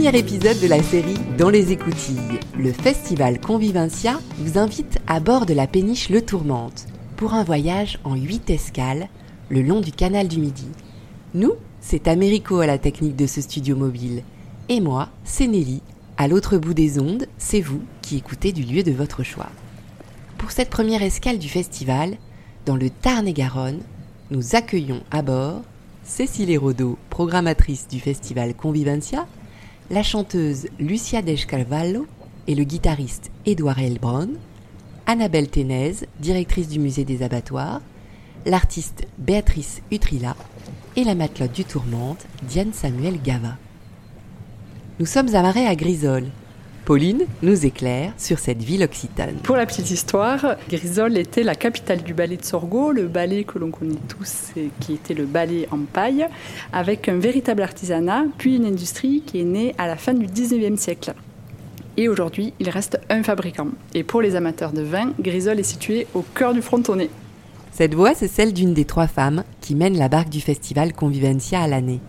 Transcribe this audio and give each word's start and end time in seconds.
premier 0.00 0.18
épisode 0.18 0.58
de 0.60 0.66
la 0.66 0.82
série 0.82 1.18
Dans 1.36 1.50
les 1.50 1.72
écoutilles, 1.72 2.40
le 2.58 2.72
festival 2.72 3.38
Convivencia 3.38 4.18
vous 4.38 4.58
invite 4.58 4.98
à 5.06 5.20
bord 5.20 5.44
de 5.44 5.52
la 5.52 5.66
péniche 5.66 6.08
Le 6.08 6.22
Tourmente 6.22 6.86
pour 7.18 7.34
un 7.34 7.44
voyage 7.44 7.98
en 8.04 8.14
8 8.14 8.48
escales 8.48 9.08
le 9.50 9.60
long 9.60 9.82
du 9.82 9.92
canal 9.92 10.26
du 10.26 10.40
Midi. 10.40 10.68
Nous, 11.34 11.52
c'est 11.82 12.08
Américo 12.08 12.60
à 12.60 12.66
la 12.66 12.78
technique 12.78 13.14
de 13.14 13.26
ce 13.26 13.42
studio 13.42 13.76
mobile. 13.76 14.22
Et 14.70 14.80
moi, 14.80 15.10
c'est 15.24 15.46
Nelly. 15.46 15.82
À 16.16 16.28
l'autre 16.28 16.56
bout 16.56 16.72
des 16.72 16.98
ondes, 16.98 17.26
c'est 17.36 17.60
vous 17.60 17.82
qui 18.00 18.16
écoutez 18.16 18.52
du 18.52 18.62
lieu 18.62 18.82
de 18.82 18.92
votre 18.92 19.22
choix. 19.22 19.50
Pour 20.38 20.50
cette 20.50 20.70
première 20.70 21.02
escale 21.02 21.38
du 21.38 21.50
festival, 21.50 22.16
dans 22.64 22.76
le 22.76 22.88
Tarn-et-Garonne, 22.88 23.80
nous 24.30 24.54
accueillons 24.54 25.02
à 25.10 25.20
bord 25.20 25.60
Cécile 26.04 26.50
Hérodeau, 26.50 26.96
programmatrice 27.10 27.86
du 27.86 28.00
festival 28.00 28.54
Convivencia, 28.54 29.26
la 29.90 30.04
chanteuse 30.04 30.68
Lucia 30.78 31.20
Descalvallo 31.20 32.06
et 32.46 32.54
le 32.54 32.62
guitariste 32.62 33.32
Édouard 33.44 33.80
Elbron, 33.80 34.30
Annabelle 35.06 35.50
Ténez, 35.50 35.94
directrice 36.20 36.68
du 36.68 36.78
musée 36.78 37.04
des 37.04 37.24
abattoirs, 37.24 37.80
l'artiste 38.46 39.08
Béatrice 39.18 39.82
Utrilla 39.90 40.36
et 40.94 41.02
la 41.02 41.16
matelote 41.16 41.52
du 41.52 41.64
Tourmente, 41.64 42.24
Diane 42.44 42.72
Samuel 42.72 43.20
Gava. 43.20 43.56
Nous 45.00 45.06
sommes 45.06 45.34
amarrés 45.34 45.66
à 45.66 45.74
Grisol. 45.74 46.26
Pauline 46.84 47.24
nous 47.42 47.66
éclaire 47.66 48.12
sur 48.16 48.38
cette 48.38 48.62
ville 48.62 48.82
occitane. 48.82 49.36
Pour 49.42 49.56
la 49.56 49.66
petite 49.66 49.90
histoire, 49.90 50.56
Grisol 50.68 51.16
était 51.18 51.42
la 51.42 51.54
capitale 51.54 52.02
du 52.02 52.14
ballet 52.14 52.36
de 52.36 52.44
Sorgho, 52.44 52.90
le 52.92 53.06
ballet 53.06 53.44
que 53.44 53.58
l'on 53.58 53.70
connaît 53.70 54.00
tous 54.08 54.50
et 54.56 54.70
qui 54.80 54.94
était 54.94 55.14
le 55.14 55.26
ballet 55.26 55.68
en 55.70 55.78
paille, 55.80 56.26
avec 56.72 57.08
un 57.08 57.18
véritable 57.18 57.62
artisanat, 57.62 58.24
puis 58.38 58.56
une 58.56 58.64
industrie 58.64 59.22
qui 59.24 59.40
est 59.40 59.44
née 59.44 59.74
à 59.78 59.86
la 59.86 59.96
fin 59.96 60.14
du 60.14 60.26
19e 60.26 60.76
siècle. 60.76 61.12
Et 61.96 62.08
aujourd'hui, 62.08 62.54
il 62.60 62.70
reste 62.70 62.98
un 63.10 63.22
fabricant. 63.22 63.68
Et 63.94 64.02
pour 64.02 64.22
les 64.22 64.34
amateurs 64.34 64.72
de 64.72 64.82
vin, 64.82 65.12
Grisol 65.20 65.60
est 65.60 65.64
situé 65.64 66.06
au 66.14 66.22
cœur 66.22 66.54
du 66.54 66.62
frontonnet. 66.62 67.10
Cette 67.72 67.94
voix, 67.94 68.14
c'est 68.14 68.28
celle 68.28 68.52
d'une 68.52 68.74
des 68.74 68.84
trois 68.84 69.06
femmes 69.06 69.44
qui 69.60 69.74
mènent 69.74 69.98
la 69.98 70.08
barque 70.08 70.28
du 70.28 70.40
festival 70.40 70.92
Convivencia 70.92 71.60
à 71.60 71.68
l'année. 71.68 72.00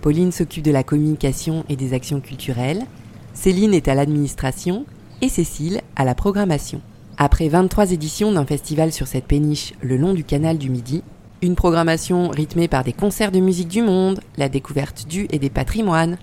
Pauline 0.00 0.32
s'occupe 0.32 0.64
de 0.64 0.70
la 0.70 0.82
communication 0.82 1.64
et 1.68 1.76
des 1.76 1.94
actions 1.94 2.20
culturelles, 2.20 2.86
Céline 3.34 3.74
est 3.74 3.88
à 3.88 3.94
l'administration 3.94 4.84
et 5.22 5.28
Cécile 5.28 5.80
à 5.96 6.04
la 6.04 6.14
programmation. 6.14 6.80
Après 7.16 7.48
23 7.48 7.92
éditions 7.92 8.32
d'un 8.32 8.44
festival 8.44 8.92
sur 8.92 9.06
cette 9.06 9.26
péniche 9.26 9.74
le 9.80 9.96
long 9.96 10.14
du 10.14 10.24
canal 10.24 10.58
du 10.58 10.70
Midi, 10.70 11.02
une 11.42 11.54
programmation 11.54 12.28
rythmée 12.28 12.68
par 12.68 12.84
des 12.84 12.92
concerts 12.92 13.32
de 13.32 13.40
musique 13.40 13.68
du 13.68 13.82
monde, 13.82 14.20
la 14.36 14.48
découverte 14.48 15.06
du 15.08 15.26
et 15.30 15.38
des 15.38 15.50
patrimoines, 15.50 16.18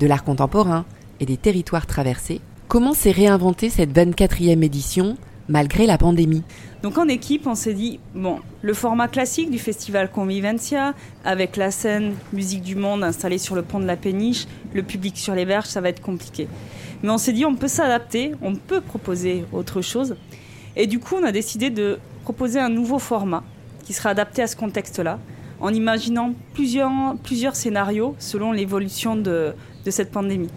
de 0.00 0.06
l'art 0.06 0.24
contemporain 0.24 0.84
et 1.20 1.26
des 1.26 1.36
territoires 1.36 1.86
traversés, 1.86 2.40
comment 2.68 2.94
s'est 2.94 3.12
réinventée 3.12 3.70
cette 3.70 3.96
24e 3.96 4.62
édition 4.62 5.16
malgré 5.48 5.86
la 5.86 5.98
pandémie? 5.98 6.42
Donc 6.86 6.98
en 6.98 7.08
équipe, 7.08 7.48
on 7.48 7.56
s'est 7.56 7.74
dit, 7.74 7.98
bon, 8.14 8.38
le 8.62 8.72
format 8.72 9.08
classique 9.08 9.50
du 9.50 9.58
festival 9.58 10.08
Convivencia, 10.08 10.94
avec 11.24 11.56
la 11.56 11.72
scène 11.72 12.14
Musique 12.32 12.62
du 12.62 12.76
Monde 12.76 13.02
installée 13.02 13.38
sur 13.38 13.56
le 13.56 13.62
pont 13.62 13.80
de 13.80 13.86
la 13.86 13.96
péniche, 13.96 14.46
le 14.72 14.84
public 14.84 15.18
sur 15.18 15.34
les 15.34 15.44
berges, 15.44 15.66
ça 15.66 15.80
va 15.80 15.88
être 15.88 16.00
compliqué. 16.00 16.46
Mais 17.02 17.10
on 17.10 17.18
s'est 17.18 17.32
dit, 17.32 17.44
on 17.44 17.56
peut 17.56 17.66
s'adapter, 17.66 18.34
on 18.40 18.54
peut 18.54 18.80
proposer 18.80 19.44
autre 19.52 19.82
chose. 19.82 20.14
Et 20.76 20.86
du 20.86 21.00
coup, 21.00 21.16
on 21.20 21.24
a 21.24 21.32
décidé 21.32 21.70
de 21.70 21.98
proposer 22.22 22.60
un 22.60 22.68
nouveau 22.68 23.00
format 23.00 23.42
qui 23.82 23.92
sera 23.92 24.10
adapté 24.10 24.42
à 24.42 24.46
ce 24.46 24.54
contexte-là, 24.54 25.18
en 25.58 25.74
imaginant 25.74 26.34
plusieurs, 26.54 27.16
plusieurs 27.24 27.56
scénarios 27.56 28.14
selon 28.20 28.52
l'évolution 28.52 29.16
de, 29.16 29.54
de 29.84 29.90
cette 29.90 30.12
pandémie. 30.12 30.50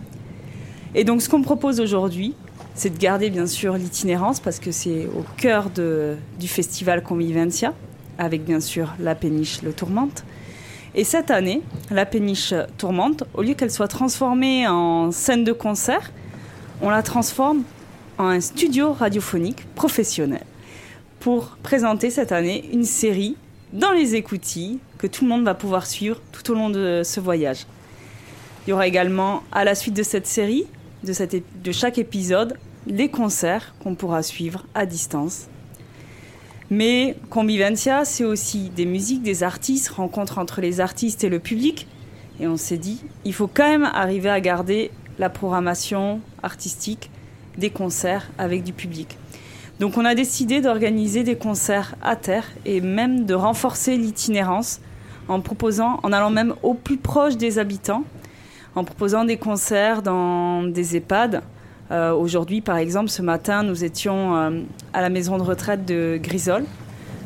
Et 0.94 1.04
donc 1.04 1.24
ce 1.24 1.30
qu'on 1.30 1.42
propose 1.42 1.80
aujourd'hui, 1.80 2.36
c'est 2.76 2.90
de 2.90 2.98
garder 2.98 3.30
bien 3.30 3.48
sûr 3.48 3.74
l'itinérance 3.74 4.40
parce 4.40 4.60
que 4.60 4.72
c'est 4.72 5.08
au 5.08 5.26
cœur 5.38 5.70
du 5.70 6.48
festival 6.48 7.04
Convivencia, 7.04 7.74
avec 8.18 8.44
bien 8.44 8.60
sûr 8.60 8.94
la 9.00 9.16
péniche 9.16 9.62
Le 9.62 9.74
Tourmente. 9.74 10.24
Et 10.96 11.04
cette 11.04 11.30
année, 11.30 11.62
la 11.92 12.06
péniche 12.06 12.54
Tourmente, 12.78 13.24
au 13.34 13.42
lieu 13.42 13.54
qu'elle 13.54 13.72
soit 13.72 13.88
transformée 13.88 14.68
en 14.68 15.12
scène 15.12 15.44
de 15.44 15.52
concert, 15.52 16.12
on 16.82 16.90
la 16.90 17.04
transforme 17.04 17.64
en 18.18 18.26
un 18.26 18.42
studio 18.42 18.94
radiophonique 18.94 19.66
professionnel 19.76 20.44
pour 21.20 21.58
présenter 21.64 22.10
cette 22.10 22.32
année 22.32 22.70
une 22.74 22.86
série 22.86 23.36
dans 23.74 23.92
les 23.92 24.16
écoutilles 24.16 24.80
que 24.98 25.08
tout 25.08 25.24
le 25.24 25.30
monde 25.30 25.44
va 25.44 25.54
pouvoir 25.54 25.86
suivre 25.86 26.22
tout 26.32 26.52
au 26.52 26.56
long 26.56 26.70
de 26.70 27.02
ce 27.04 27.20
voyage. 27.20 27.66
Il 28.66 28.72
y 28.72 28.74
aura 28.74 28.88
également, 28.88 29.44
à 29.52 29.64
la 29.64 29.76
suite 29.76 29.96
de 29.96 30.04
cette 30.04 30.28
série, 30.28 30.66
de, 31.04 31.72
chaque 31.72 31.98
épisode, 31.98 32.58
les 32.88 33.10
concerts 33.10 33.74
qu'on 33.82 33.96
pourra 33.96 34.24
suivre 34.24 34.66
à 34.74 34.86
distance. 34.86 35.48
Mais 36.70 37.16
Convivencia, 37.30 38.06
c'est 38.06 38.26
aussi 38.26 38.70
des 38.70 38.86
musiques, 38.86 39.24
des 39.24 39.44
artistes, 39.44 39.90
rencontres 39.90 40.38
entre 40.38 40.62
les 40.62 40.80
artistes 40.80 41.24
et 41.24 41.30
le 41.30 41.40
public. 41.40 41.88
Et 42.40 42.48
on 42.48 42.58
s'est 42.58 42.78
dit, 42.78 43.02
il 43.26 43.34
faut 43.34 43.48
quand 43.48 43.68
même 43.68 43.90
arriver 43.94 44.30
à 44.30 44.40
garder 44.40 44.92
la 45.18 45.30
programmation 45.30 46.22
artistique 46.44 47.10
des 47.58 47.70
concerts 47.70 48.30
avec 48.38 48.64
du 48.64 48.72
public. 48.72 49.18
Donc 49.80 49.98
on 49.98 50.06
a 50.06 50.14
décidé 50.14 50.62
d'organiser 50.62 51.24
des 51.24 51.38
concerts 51.38 51.96
à 52.02 52.16
terre 52.16 52.46
et 52.66 52.82
même 52.82 53.26
de 53.26 53.34
renforcer 53.34 53.98
l'itinérance 53.98 54.80
en 55.28 55.42
proposant, 55.42 56.00
en 56.04 56.12
allant 56.12 56.32
même 56.32 56.54
au 56.64 56.74
plus 56.74 56.98
proche 56.98 57.38
des 57.38 57.60
habitants, 57.60 58.04
en 58.76 58.84
proposant 58.84 59.26
des 59.26 59.38
concerts 59.38 60.02
dans 60.02 60.64
des 60.64 60.96
EHPAD, 60.96 61.42
euh, 61.92 62.14
aujourd'hui, 62.14 62.62
par 62.62 62.78
exemple, 62.78 63.10
ce 63.10 63.22
matin, 63.22 63.64
nous 63.64 63.84
étions 63.84 64.36
euh, 64.36 64.62
à 64.94 65.02
la 65.02 65.10
maison 65.10 65.38
de 65.38 65.44
retraite 65.44 65.86
de 65.86 66.20
Grisol. 66.22 66.66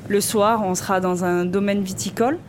Le 0.07 0.21
soir, 0.21 0.63
on 0.65 0.73
sera 0.75 0.99
dans 0.99 1.25
un 1.25 1.45
domaine 1.45 1.81
viticole. 1.81 2.39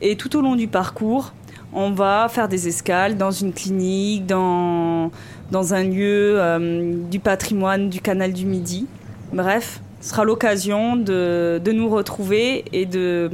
Et 0.00 0.16
tout 0.16 0.34
au 0.36 0.40
long 0.40 0.56
du 0.56 0.68
parcours, 0.68 1.34
on 1.72 1.90
va 1.90 2.28
faire 2.30 2.48
des 2.48 2.68
escales 2.68 3.18
dans 3.18 3.30
une 3.30 3.52
clinique, 3.52 4.26
dans, 4.26 5.10
dans 5.50 5.74
un 5.74 5.84
lieu 5.84 6.40
euh, 6.40 6.94
du 7.10 7.18
patrimoine 7.18 7.90
du 7.90 8.00
canal 8.00 8.32
du 8.32 8.46
Midi. 8.46 8.86
Bref, 9.32 9.80
ce 10.00 10.10
sera 10.10 10.24
l'occasion 10.24 10.96
de, 10.96 11.60
de, 11.62 11.72
nous 11.72 11.88
retrouver 11.88 12.64
et 12.72 12.86
de, 12.86 13.30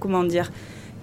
comment 0.00 0.24
dire, 0.24 0.50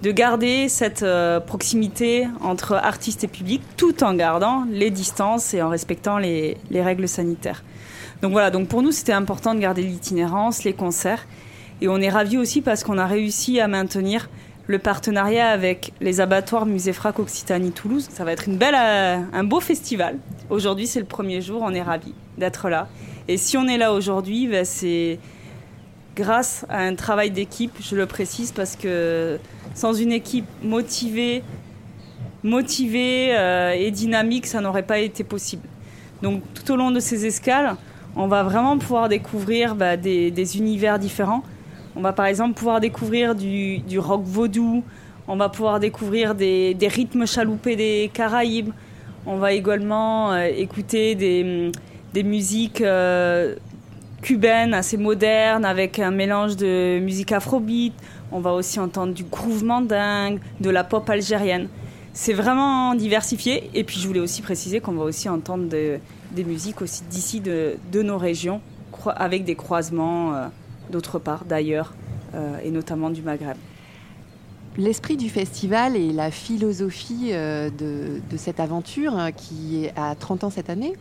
de 0.02 0.10
garder 0.10 0.68
cette 0.68 1.04
euh, 1.04 1.38
proximité 1.38 2.26
entre 2.40 2.74
artistes 2.74 3.22
et 3.22 3.28
public 3.28 3.62
tout 3.76 4.02
en 4.02 4.14
gardant 4.14 4.64
les 4.70 4.90
distances 4.90 5.54
et 5.54 5.62
en 5.62 5.68
respectant 5.68 6.18
les, 6.18 6.56
règles 6.72 7.06
sanitaires. 7.06 7.62
Donc 8.20 8.32
voilà, 8.32 8.50
donc 8.50 8.68
pour 8.68 8.82
nous 8.82 8.90
c'était 8.90 9.12
important 9.12 9.54
de 9.54 9.60
garder 9.60 9.82
l'itinérance, 9.82 10.64
les 10.64 10.72
concerts 10.72 11.26
et 11.80 11.88
on 11.88 11.98
est 11.98 12.10
ravis 12.10 12.38
aussi 12.38 12.62
parce 12.62 12.82
qu'on 12.82 12.98
a 12.98 13.06
réussi 13.06 13.60
à 13.60 13.68
maintenir 13.68 14.28
le 14.66 14.78
partenariat 14.78 15.48
avec 15.48 15.92
les 16.00 16.20
abattoirs 16.20 16.66
Musée 16.66 16.92
Frac 16.92 17.18
Occitanie 17.18 17.72
Toulouse. 17.72 18.08
Ça 18.12 18.24
va 18.24 18.32
être 18.32 18.48
une 18.48 18.56
belle, 18.56 18.76
euh, 18.76 19.18
un 19.32 19.44
beau 19.44 19.60
festival. 19.60 20.18
Aujourd'hui 20.50 20.88
c'est 20.88 21.00
le 21.00 21.06
premier 21.06 21.40
jour, 21.40 21.62
on 21.64 21.72
est 21.72 21.82
ravis 21.82 22.14
d'être 22.38 22.68
là. 22.68 22.88
Et 23.28 23.36
si 23.36 23.56
on 23.56 23.68
est 23.68 23.78
là 23.78 23.92
aujourd'hui, 23.92 24.48
ben, 24.48 24.64
c'est 24.64 25.20
grâce 26.16 26.66
à 26.68 26.80
un 26.80 26.94
travail 26.94 27.30
d'équipe, 27.30 27.72
je 27.80 27.96
le 27.96 28.06
précise, 28.06 28.52
parce 28.52 28.76
que 28.76 29.38
sans 29.74 29.94
une 29.94 30.12
équipe 30.12 30.46
motivée, 30.62 31.42
motivée 32.42 33.36
euh, 33.36 33.72
et 33.72 33.90
dynamique, 33.90 34.46
ça 34.46 34.60
n'aurait 34.60 34.82
pas 34.82 34.98
été 34.98 35.24
possible. 35.24 35.66
Donc 36.22 36.42
tout 36.54 36.72
au 36.72 36.76
long 36.76 36.90
de 36.90 37.00
ces 37.00 37.26
escales, 37.26 37.76
on 38.16 38.26
va 38.26 38.42
vraiment 38.42 38.78
pouvoir 38.78 39.08
découvrir 39.08 39.74
bah, 39.74 39.96
des, 39.96 40.56
univers 40.56 40.98
différents. 40.98 41.42
On 41.96 42.00
va 42.00 42.12
par 42.12 42.26
exemple 42.26 42.54
pouvoir 42.54 42.80
découvrir 42.80 43.34
du, 43.34 43.98
rock 43.98 44.22
vaudou, 44.24 44.82
on 45.28 45.36
va 45.36 45.48
pouvoir 45.48 45.80
découvrir 45.80 46.34
des, 46.34 46.76
rythmes 46.82 47.26
chaloupés 47.26 47.76
des 47.76 48.10
Caraïbes, 48.12 48.70
on 49.26 49.36
va 49.36 49.52
également 49.52 50.32
euh, 50.32 50.48
écouter 50.56 51.14
des, 51.14 52.22
musiques 52.22 52.80
euh, 52.80 53.54
cubaines 54.20 54.74
assez 54.74 54.96
modernes 54.96 55.64
avec 55.64 55.98
un 55.98 56.10
mélange 56.10 56.56
de 56.56 56.98
musique 57.00 57.32
afrobeat. 57.32 57.92
On 58.32 58.40
va 58.40 58.54
aussi 58.54 58.80
entendre 58.80 59.12
du 59.12 59.24
groove 59.24 59.62
mandingue, 59.62 60.40
de 60.60 60.70
la 60.70 60.84
pop 60.84 61.08
algérienne. 61.10 61.68
C'est 62.14 62.32
vraiment 62.32 62.94
diversifié. 62.94 63.70
Et 63.74 63.84
puis 63.84 64.00
je 64.00 64.06
voulais 64.06 64.20
aussi 64.20 64.40
préciser 64.40 64.80
qu'on 64.80 64.92
va 64.92 65.04
aussi 65.04 65.28
entendre 65.28 65.66
des 65.68 66.44
musiques 66.44 66.80
aussi 66.80 67.02
d'ici 67.10 67.40
de, 67.40 67.76
nos 67.94 68.16
régions, 68.16 68.62
avec 69.06 69.44
des 69.44 69.54
croisements 69.54 70.34
euh, 70.34 70.46
d'autre 70.90 71.18
part, 71.18 71.44
d'ailleurs, 71.44 71.92
euh, 72.34 72.58
et 72.64 72.70
notamment 72.70 73.10
du 73.10 73.20
Maghreb. 73.20 73.56
L'esprit 74.78 75.18
du 75.18 75.28
festival 75.28 75.96
et 75.96 76.12
la 76.12 76.30
philosophie 76.30 77.30
euh, 77.32 77.68
de, 77.68 78.22
de, 78.30 78.36
cette 78.38 78.60
aventure 78.60 79.14
hein, 79.14 79.30
qui 79.30 79.88
à 79.94 80.14
30 80.14 80.44
ans 80.44 80.50
cette 80.50 80.70
année, 80.70 80.94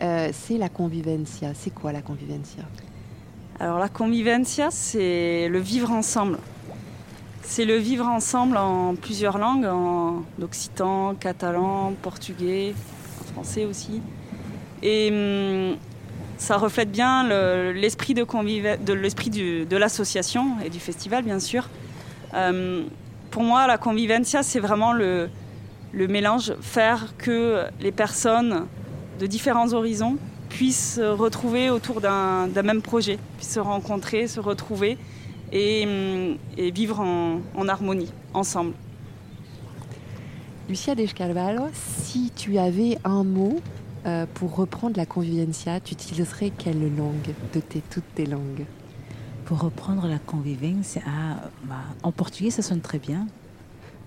c'est 0.00 0.58
la 0.58 0.68
convivencia. 0.68 1.52
C'est 1.54 1.74
quoi 1.74 1.92
la 1.92 2.02
convivencia? 2.02 2.62
Alors 3.58 3.80
la 3.80 3.88
convivencia, 3.88 4.70
c'est 4.70 5.48
le 5.48 5.58
vivre 5.58 5.90
ensemble 5.90 6.38
c'est 7.48 7.64
le 7.64 7.76
vivre 7.76 8.06
ensemble 8.06 8.58
en 8.58 8.94
plusieurs 8.94 9.38
langues, 9.38 9.64
en 9.64 10.22
occitan, 10.42 11.14
catalan, 11.14 11.94
portugais, 12.02 12.74
français 13.32 13.64
aussi. 13.64 14.02
Et 14.82 15.08
hum, 15.10 15.78
ça 16.36 16.58
reflète 16.58 16.92
bien 16.92 17.26
l'esprit 17.72 18.12
de, 18.12 18.22
de, 18.84 18.92
l'esprit 18.92 19.30
de 19.30 19.76
l'association 19.76 20.60
et 20.62 20.68
du 20.68 20.78
festival, 20.78 21.24
bien 21.24 21.40
sûr. 21.40 21.70
Hum, 22.34 22.84
pour 23.30 23.42
moi, 23.42 23.66
la 23.66 23.78
convivencia, 23.78 24.42
c'est 24.42 24.60
vraiment 24.60 24.92
le, 24.92 25.30
le 25.92 26.06
mélange, 26.06 26.52
faire 26.60 27.14
que 27.16 27.64
les 27.80 27.92
personnes 27.92 28.66
de 29.18 29.26
différents 29.26 29.72
horizons 29.72 30.18
puissent 30.50 30.96
se 30.96 31.00
retrouver 31.00 31.70
autour 31.70 32.02
d'un 32.02 32.62
même 32.62 32.82
projet, 32.82 33.18
puissent 33.38 33.54
se 33.54 33.60
rencontrer, 33.60 34.28
se 34.28 34.38
retrouver 34.38 34.98
et, 35.52 35.86
hum, 35.86 36.36
vivre 36.72 37.00
en, 37.00 37.68
harmonie, 37.68 38.12
ensemble. 38.34 38.74
Lucia 40.68 40.94
Descalvallo, 40.94 41.64
si 41.72 42.30
tu 42.36 42.58
avais 42.58 42.98
un 43.04 43.24
mot 43.24 43.60
euh, 44.06 44.26
pour 44.34 44.54
reprendre 44.54 44.96
la 44.96 45.06
convivencia, 45.06 45.80
tu 45.80 45.94
utiliserais 45.94 46.50
quelle 46.50 46.94
langue 46.94 47.34
de 47.54 47.60
tes, 47.60 47.80
toutes 47.80 48.14
tes 48.14 48.26
langues? 48.26 48.66
Pour 49.46 49.60
reprendre 49.60 50.06
la 50.06 50.18
convivencia, 50.18 51.00
ah, 51.06 51.48
bah, 51.64 51.76
en 52.02 52.12
portugais 52.12 52.50
ça 52.50 52.60
sonne 52.60 52.82
très 52.82 52.98
bien. 52.98 53.26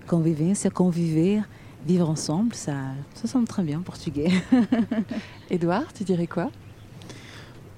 Convivencia, 0.06 0.70
conviver, 0.70 1.40
vivre 1.84 2.08
ensemble, 2.08 2.54
ça, 2.54 2.74
ça 3.14 3.26
sonne 3.26 3.46
très 3.46 3.64
bien 3.64 3.80
en 3.80 3.82
portugais. 3.82 4.30
Édouard, 5.50 5.92
tu 5.92 6.04
dirais 6.04 6.28
quoi? 6.28 6.50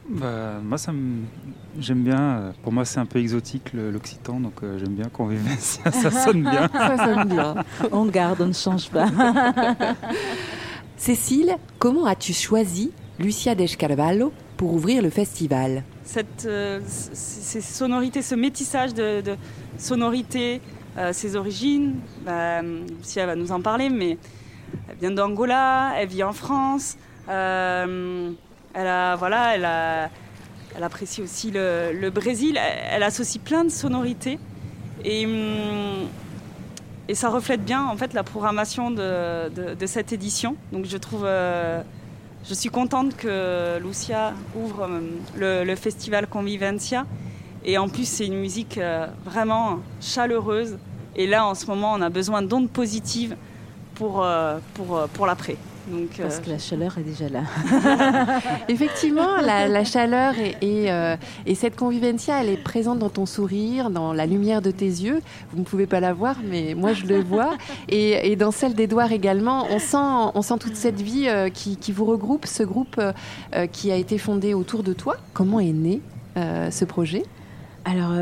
Bah, 0.09 0.61
moi, 0.63 0.79
ça 0.79 0.93
j'aime 1.79 2.03
bien. 2.03 2.21
Euh, 2.21 2.53
pour 2.63 2.73
moi, 2.73 2.85
c'est 2.85 3.01
un 3.01 3.07
peu 3.07 3.19
exotique 3.19 3.73
l'occitan, 3.73 4.41
donc 4.41 4.63
euh, 4.63 4.79
j'aime 4.79 4.95
bien 4.95 5.09
convivencia. 5.09 5.91
ça 5.91 6.11
sonne 6.11 6.43
bien. 6.43 6.69
ça 6.73 6.97
sonne 6.97 7.29
bien. 7.29 7.55
On 7.93 8.07
garde, 8.07 8.41
on 8.41 8.47
ne 8.47 8.53
change 8.53 8.91
pas. 8.91 9.07
Cécile, 10.97 11.57
comment 11.79 12.07
as-tu 12.07 12.33
choisi 12.33 12.93
Lucia 13.19 13.55
Descarvalho 13.55 14.33
pour 14.57 14.75
ouvrir 14.75 15.03
le 15.03 15.11
festival 15.11 15.83
Cette, 16.05 16.47
euh, 16.47 16.81
Ces 16.87 17.61
sonorités, 17.61 18.23
ce 18.23 18.35
métissage 18.35 18.95
de, 18.95 19.23
sonorités, 19.79 20.61
euh, 20.97 21.13
ses 21.13 21.37
origines, 21.37 21.97
bah, 22.25 22.63
Lucia 22.63 23.27
va 23.27 23.37
nous 23.37 23.53
en 23.53 23.61
parler, 23.61 23.91
mais 23.91 24.19
elle 24.89 24.97
vient 24.99 25.11
d'Angola, 25.11 25.93
elle 25.99 26.09
vit 26.09 26.23
en 26.23 26.33
France, 26.33 26.97
euh, 27.29 28.31
elle, 28.75 28.87
a, 28.87 29.17
voilà, 29.17 29.55
elle, 29.55 29.65
a, 29.65 30.11
elle 30.77 30.83
apprécie 30.83 31.23
aussi 31.23 31.51
le, 31.53 32.11
Brésil, 32.11 32.59
elle, 32.91 33.03
associe 33.03 33.43
plein 33.43 33.65
de 33.65 33.71
sonorités. 33.71 34.39
Et, 35.05 35.27
hum, 35.27 36.09
et 37.09 37.15
ça 37.15 37.29
reflète 37.29 37.65
bien 37.65 37.85
en 37.85 37.97
fait 37.97 38.15
la 38.15 38.23
programmation 38.23 38.91
de, 38.91 39.87
cette 39.87 40.13
édition. 40.13 40.57
Donc 40.73 40.87
je 40.87 40.97
trouve, 40.97 41.25
euh, 41.27 41.83
je 42.49 42.55
suis 42.55 42.71
contente 42.71 43.17
que 43.17 43.79
Lucia 43.79 44.33
ouvre 44.57 44.89
euh, 45.39 45.65
le, 45.65 45.75
festival 45.77 46.27
Convivencia. 46.27 47.07
Et 47.65 47.79
en 47.79 47.89
plus 47.89 48.09
c'est 48.09 48.27
une 48.27 48.41
musique 48.41 48.79
euh, 48.79 49.07
vraiment 49.25 49.81
chaleureuse. 50.01 50.79
Et 51.17 51.27
là 51.27 51.47
en 51.47 51.55
ce 51.55 51.67
moment 51.67 51.93
on 51.93 52.01
a 52.01 52.11
besoin 52.11 52.43
d'ondes 52.43 52.71
positives 52.71 53.37
pour, 53.95 54.27
pour, 54.75 55.09
pour 55.13 55.27
l'après. 55.27 55.57
Parce 56.19 56.41
que 56.41 56.51
la 56.51 56.59
chaleur 56.59 56.97
est 56.99 57.03
déjà 57.03 57.29
là. 57.29 57.43
Effectivement, 58.69 59.37
la, 59.41 59.85
chaleur 59.85 60.35
euh, 60.63 61.17
et, 61.47 61.55
cette 61.55 61.77
convivencia, 61.77 62.43
elle 62.43 62.49
est 62.49 62.63
présente 62.63 62.99
dans 62.99 63.11
ton 63.11 63.27
sourire, 63.27 63.91
dans 63.91 64.13
la 64.13 64.27
lumière 64.27 64.63
de 64.63 64.71
tes 64.71 64.87
yeux. 64.87 65.21
Vous 65.53 65.59
ne 65.59 65.65
pouvez 65.65 65.87
pas 65.87 66.01
la 66.01 66.13
voir, 66.13 66.37
mais 66.45 66.75
moi 66.75 66.93
je 66.93 67.07
le 67.07 67.23
vois. 67.23 67.57
Et, 67.89 68.35
dans 68.37 68.51
celle 68.51 68.75
d'Edouard 68.75 69.13
également, 69.13 69.67
on 69.71 69.79
sent, 69.79 70.33
on 70.35 70.43
sent 70.43 70.59
toute 70.59 70.77
cette 70.77 71.01
vie 71.01 71.29
euh, 71.29 71.51
qui, 71.51 71.93
vous 71.93 72.05
regroupe, 72.05 72.47
ce 72.47 72.63
groupe 72.63 72.99
euh, 72.99 73.67
qui 73.67 73.93
a 73.93 73.97
été 73.97 74.19
fondé 74.19 74.55
autour 74.55 74.83
de 74.83 74.93
toi. 74.93 75.17
Comment 75.33 75.61
est 75.61 75.73
né 75.73 76.01
ce 76.37 76.85
projet? 76.85 77.23
Alors, 77.85 78.13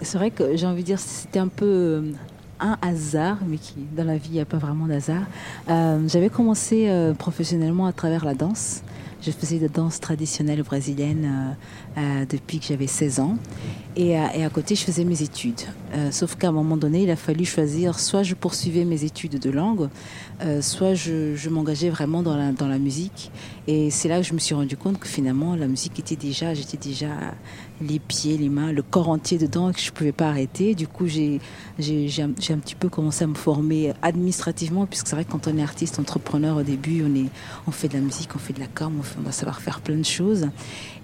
c'est 0.00 0.16
vrai 0.16 0.30
que 0.30 0.56
j'ai 0.56 0.66
envie 0.66 0.82
de 0.82 0.86
dire, 0.86 0.98
c'était 0.98 1.38
un 1.38 1.48
peu 1.48 2.02
un 2.62 2.78
hasard, 2.80 3.38
mais 3.46 3.58
qui 3.58 3.74
dans 3.94 4.04
la 4.04 4.16
vie 4.16 4.30
il 4.30 4.34
n'y 4.34 4.40
a 4.40 4.44
pas 4.44 4.56
vraiment 4.56 4.86
d'hasard. 4.86 5.24
Euh, 5.68 6.00
j'avais 6.08 6.30
commencé 6.30 6.88
euh, 6.88 7.12
professionnellement 7.12 7.86
à 7.86 7.92
travers 7.92 8.24
la 8.24 8.34
danse. 8.34 8.82
Je 9.20 9.30
faisais 9.30 9.58
de 9.58 9.68
danse 9.68 10.00
traditionnelle 10.00 10.62
brésilienne 10.62 11.56
euh, 11.96 12.24
depuis 12.28 12.58
que 12.58 12.66
j'avais 12.66 12.88
16 12.88 13.20
ans. 13.20 13.36
Et, 13.94 14.16
à 14.16 14.48
côté, 14.48 14.74
je 14.74 14.82
faisais 14.82 15.04
mes 15.04 15.22
études. 15.22 15.60
sauf 16.10 16.34
qu'à 16.34 16.48
un 16.48 16.52
moment 16.52 16.76
donné, 16.76 17.02
il 17.02 17.10
a 17.10 17.14
fallu 17.14 17.44
choisir 17.44 18.00
soit 18.00 18.24
je 18.24 18.34
poursuivais 18.34 18.84
mes 18.84 19.04
études 19.04 19.38
de 19.38 19.50
langue, 19.50 19.90
soit 20.60 20.94
je, 20.94 21.36
je 21.36 21.48
m'engageais 21.50 21.90
vraiment 21.90 22.22
dans 22.22 22.36
la, 22.36 22.50
dans 22.50 22.66
la 22.66 22.78
musique. 22.78 23.30
Et 23.68 23.90
c'est 23.90 24.08
là 24.08 24.16
que 24.16 24.26
je 24.26 24.32
me 24.32 24.40
suis 24.40 24.56
rendu 24.56 24.76
compte 24.76 24.98
que 24.98 25.06
finalement, 25.06 25.54
la 25.54 25.68
musique 25.68 26.00
était 26.00 26.16
déjà, 26.16 26.52
j'étais 26.54 26.78
déjà 26.78 27.10
les 27.82 27.98
pieds, 27.98 28.36
les 28.36 28.48
mains, 28.48 28.72
le 28.72 28.82
corps 28.82 29.08
entier 29.08 29.38
dedans 29.38 29.70
et 29.70 29.74
que 29.74 29.80
je 29.80 29.90
ne 29.90 29.94
pouvais 29.94 30.12
pas 30.12 30.28
arrêter. 30.28 30.74
Du 30.74 30.86
coup, 30.86 31.06
j'ai 31.06 31.40
un, 31.80 32.30
un, 32.30 32.58
petit 32.58 32.74
peu 32.74 32.88
commencé 32.88 33.24
à 33.24 33.26
me 33.26 33.34
former 33.34 33.92
administrativement, 34.02 34.86
puisque 34.86 35.08
c'est 35.08 35.16
vrai 35.16 35.24
que 35.24 35.32
quand 35.32 35.48
on 35.48 35.56
est 35.56 35.62
artiste, 35.62 35.98
entrepreneur 35.98 36.56
au 36.56 36.62
début, 36.62 37.04
on, 37.04 37.14
est, 37.14 37.28
on 37.66 37.70
fait 37.70 37.88
de 37.88 37.94
la 37.94 38.00
musique, 38.00 38.30
on 38.34 38.38
fait 38.38 38.52
de 38.52 38.60
la 38.60 38.66
com, 38.66 38.94
on, 38.98 39.20
on 39.20 39.22
va 39.22 39.32
savoir 39.32 39.60
faire 39.60 39.80
plein 39.80 39.96
de 39.96 40.04
choses. 40.04 40.48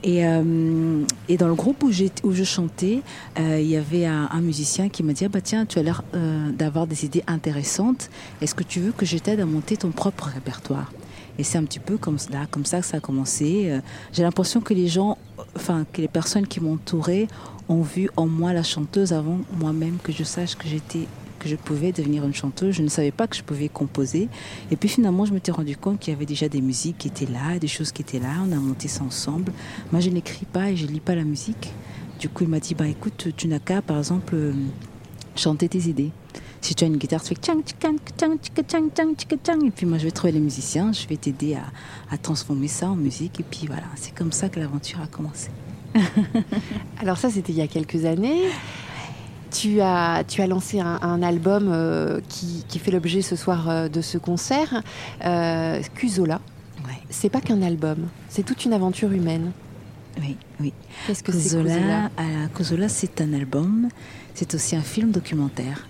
Et, 0.05 0.25
euh, 0.25 1.03
et 1.29 1.37
dans 1.37 1.49
le 1.49 1.55
groupe 1.55 1.83
où, 1.83 1.89
où 1.89 2.33
je 2.33 2.45
chantais, 2.45 3.03
euh, 3.39 3.61
il 3.61 3.67
y 3.67 3.77
avait 3.77 4.07
un, 4.07 4.41
musicien 4.41 4.89
qui 4.89 5.03
m'a 5.03 5.13
dit 5.13 5.25
ah 5.25 5.29
bah 5.29 5.41
tiens, 5.41 5.67
tu 5.67 5.79
as 5.79 5.83
l'air 5.83 6.05
euh, 6.15 6.51
d'avoir 6.53 6.87
des 6.87 7.05
idées 7.05 7.25
intéressantes. 7.27 8.09
Est-ce 8.41 8.55
que 8.55 8.63
tu 8.63 8.81
veux 8.81 8.93
que 8.93 9.05
je 9.05 9.19
t'aide 9.19 9.41
à 9.41 9.47
monter 9.47 9.77
ton 9.77 9.91
propre 9.91 10.31
répertoire? 10.33 10.93
Et 11.39 11.45
c'est 11.45 11.59
un 11.59 11.65
petit 11.65 11.79
peu 11.81 11.99
comme, 11.99 12.17
là, 12.31 12.47
comme 12.51 12.65
ça 12.65 12.81
que 12.81 12.87
ça 12.87 12.97
a 12.97 13.01
commencé. 13.01 13.81
J'ai 14.13 14.25
l'impression 14.25 14.61
que 14.61 14.75
les 14.75 14.89
gens 14.89 15.19
enfin, 15.59 15.85
que 15.93 16.01
les 16.01 16.09
personnes 16.09 16.47
qui 16.47 16.61
m'entouraient 16.61 17.29
ont 17.69 17.83
vu 17.83 18.09
en 18.17 18.27
moi 18.27 18.53
la 18.53 18.63
chanteuse 18.63 19.13
avant 19.13 19.41
moi-même 19.59 19.99
que 20.03 20.13
je 20.13 20.25
sache 20.25 20.57
que 20.57 20.69
j'étais 20.69 21.07
que 21.39 21.49
je 21.49 21.57
pouvais 21.57 21.93
devenir 21.93 22.25
une 22.25 22.35
chanteuse. 22.35 22.75
Je 22.75 22.83
ne 22.83 22.89
savais 22.89 23.13
pas 23.13 23.27
que 23.27 23.37
je 23.37 23.43
pouvais 23.43 23.69
composer. 23.69 24.29
Et 24.71 24.77
puis 24.77 24.89
finalement, 24.89 25.25
je 25.25 25.33
m'étais 25.33 25.53
rendu 25.53 25.77
compte 25.77 26.01
qu'il 26.01 26.13
y 26.13 26.17
avait 26.17 26.27
déjà 26.27 26.49
des 26.49 26.61
musiques 26.61 26.99
qui 26.99 27.09
étaient 27.09 27.31
là, 27.31 27.59
des 27.59 27.69
choses 27.69 27.93
qui 27.93 28.03
étaient 28.03 28.19
là. 28.19 28.35
On 28.45 28.53
a 28.53 28.57
monté 28.57 28.89
ça 28.89 29.05
ensemble. 29.05 29.53
Moi, 29.93 30.01
je 30.01 30.11
n'écris 30.11 30.47
pas 30.47 30.71
et 30.71 30.77
je 30.77 30.87
lis 30.87 31.01
pas 31.01 31.15
la 31.15 31.25
musique. 31.25 31.73
Du 32.19 32.29
coup, 32.29 32.43
il 32.43 32.51
m'a 32.51 32.59
dit, 32.59 32.75
bah 32.75 32.89
écoute, 32.89 33.29
tu 33.37 33.47
n'as 33.47 33.61
qu'à, 33.61 33.81
par 33.83 33.99
exemple, 33.99 34.35
euh, 34.35 34.53
chanter 35.37 35.69
tes 35.69 35.89
idées. 35.89 36.11
Si 36.61 36.75
tu 36.75 36.85
as 36.85 36.87
une 36.87 36.97
guitare, 36.97 37.23
tu 37.23 37.29
fais 37.29 37.35
tchang, 37.37 37.63
tchang, 37.63 37.97
tchang, 38.19 38.37
tchang, 38.39 38.91
tchang, 38.91 39.15
tchang, 39.45 39.67
Et 39.67 39.71
puis 39.71 39.87
moi, 39.87 39.99
je 39.99 40.05
vais 40.05 40.11
trouver 40.11 40.33
les 40.33 40.41
musiciens, 40.41 40.93
je 40.93 41.07
vais 41.07 41.17
t'aider 41.17 41.55
à, 41.55 41.65
à, 42.13 42.19
transformer 42.19 42.69
ça 42.69 42.89
en 42.89 42.97
musique. 42.97 43.41
Et 43.41 43.45
puis 43.45 43.67
voilà, 43.67 43.85
c'est 43.97 44.15
comme 44.15 44.33
ça 44.33 44.49
que 44.49 44.59
l'aventure 44.59 45.01
a 45.01 45.07
commencé. 45.07 45.51
Alors 47.01 47.17
ça, 47.19 47.31
c'était 47.31 47.53
il 47.53 47.59
y 47.59 47.63
a 47.63 47.67
quelques 47.67 48.05
années. 48.05 48.43
Tu 49.51 49.81
as, 49.81 50.25
tu 50.29 50.43
as 50.43 50.47
lancé 50.47 50.79
un, 50.79 51.23
album 51.23 51.71
euh, 51.73 52.21
qui, 52.29 52.65
qui, 52.69 52.79
fait 52.79 52.91
l'objet 52.91 53.23
ce 53.23 53.35
soir 53.35 53.71
euh, 53.71 53.89
de 53.89 54.03
ce 54.03 54.19
concert, 54.19 54.83
euh, 55.25 55.81
Cusola. 55.95 56.41
Ouais. 56.87 56.99
C'est 57.09 57.31
pas 57.31 57.41
qu'un 57.41 57.63
album, 57.63 58.09
c'est 58.29 58.43
toute 58.43 58.67
une 58.67 58.75
aventure 58.75 59.11
humaine. 59.11 59.53
Oui, 60.21 60.37
oui. 60.61 60.75
Qu'est-ce 61.07 61.23
que 61.23 61.33
c'est 61.33 61.57
Cusola 61.57 62.11
Cusola, 62.55 62.89
c'est 62.91 63.23
un 63.23 63.33
album, 63.33 63.89
c'est 64.35 64.55
aussi 64.55 64.77
un 64.77 64.83
film 64.83 65.13
documentaire. 65.13 65.87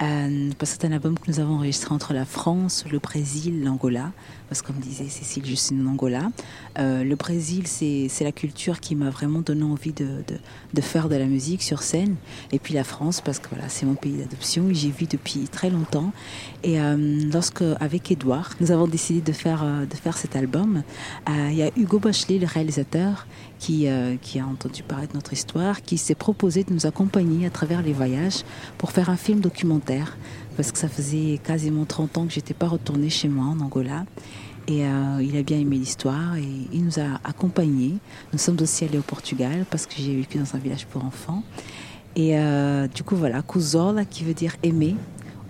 Euh, 0.00 0.50
c'est 0.62 0.84
un 0.84 0.92
album 0.92 1.18
que 1.18 1.30
nous 1.30 1.40
avons 1.40 1.54
enregistré 1.54 1.94
entre 1.94 2.12
la 2.12 2.24
France, 2.24 2.84
le 2.90 2.98
Brésil, 2.98 3.62
l'Angola. 3.62 4.12
Parce 4.52 4.60
que 4.60 4.66
comme 4.66 4.80
disait 4.82 5.08
Cécile, 5.08 5.46
je 5.46 5.54
suis 5.54 5.74
en 5.74 5.86
Angola. 5.86 6.30
Euh, 6.78 7.04
le 7.04 7.16
Brésil, 7.16 7.66
c'est 7.66 8.10
la 8.20 8.32
culture 8.32 8.80
qui 8.80 8.94
m'a 8.94 9.08
vraiment 9.08 9.40
donné 9.40 9.62
envie 9.62 9.94
de, 9.94 10.22
de, 10.74 10.80
faire 10.82 11.08
de 11.08 11.16
la 11.16 11.24
musique 11.24 11.62
sur 11.62 11.80
scène. 11.80 12.16
Et 12.52 12.58
puis 12.58 12.74
la 12.74 12.84
France, 12.84 13.22
parce 13.22 13.38
que 13.38 13.48
voilà, 13.48 13.70
c'est 13.70 13.86
mon 13.86 13.94
pays 13.94 14.12
d'adoption. 14.12 14.66
J'y 14.70 14.90
vis 14.90 15.06
depuis 15.06 15.48
très 15.50 15.70
longtemps. 15.70 16.12
Et 16.64 16.78
euh, 16.78 16.96
lorsque, 17.32 17.64
avec 17.80 18.12
Edouard, 18.12 18.50
nous 18.60 18.70
avons 18.72 18.86
décidé 18.86 19.22
de 19.22 19.32
faire, 19.32 19.62
euh, 19.64 19.86
de 19.86 19.94
faire 19.94 20.18
cet 20.18 20.36
album, 20.36 20.82
euh, 21.30 21.48
il 21.50 21.56
y 21.56 21.62
a 21.62 21.70
Hugo 21.74 21.98
Bachelet, 21.98 22.38
le 22.38 22.46
réalisateur, 22.46 23.26
qui, 23.58 23.86
qui 24.20 24.40
a 24.40 24.44
entendu 24.44 24.82
parler 24.82 25.06
de 25.06 25.14
notre 25.14 25.32
histoire, 25.32 25.82
qui 25.82 25.96
s'est 25.96 26.16
proposé 26.16 26.64
de 26.64 26.74
nous 26.74 26.84
accompagner 26.84 27.46
à 27.46 27.50
travers 27.50 27.80
les 27.80 27.92
voyages 27.92 28.42
pour 28.76 28.90
faire 28.90 29.08
un 29.08 29.16
film 29.16 29.38
documentaire. 29.38 30.16
Parce 30.56 30.72
que 30.72 30.78
ça 30.78 30.88
faisait 30.88 31.40
quasiment 31.42 31.84
30 31.84 32.18
ans 32.18 32.26
que 32.26 32.32
j'étais 32.32 32.54
pas 32.54 32.68
retournée 32.68 33.10
chez 33.10 33.28
moi 33.28 33.46
en 33.46 33.60
Angola. 33.60 34.04
Et 34.68 34.86
euh, 34.86 35.20
il 35.20 35.36
a 35.36 35.42
bien 35.42 35.58
aimé 35.58 35.76
l'histoire 35.76 36.36
et 36.36 36.48
il 36.72 36.84
nous 36.84 37.00
a 37.00 37.20
accompagnés. 37.24 37.94
Nous 38.32 38.38
sommes 38.38 38.58
aussi 38.60 38.84
allés 38.84 38.98
au 38.98 39.02
Portugal 39.02 39.66
parce 39.70 39.86
que 39.86 39.94
j'ai 39.96 40.14
vécu 40.14 40.38
dans 40.38 40.54
un 40.54 40.58
village 40.58 40.86
pour 40.86 41.04
enfants. 41.04 41.42
Et 42.14 42.38
euh, 42.38 42.86
du 42.86 43.02
coup, 43.02 43.16
voilà, 43.16 43.42
Kuzola 43.42 44.04
qui 44.04 44.22
veut 44.22 44.34
dire 44.34 44.54
aimer, 44.62 44.94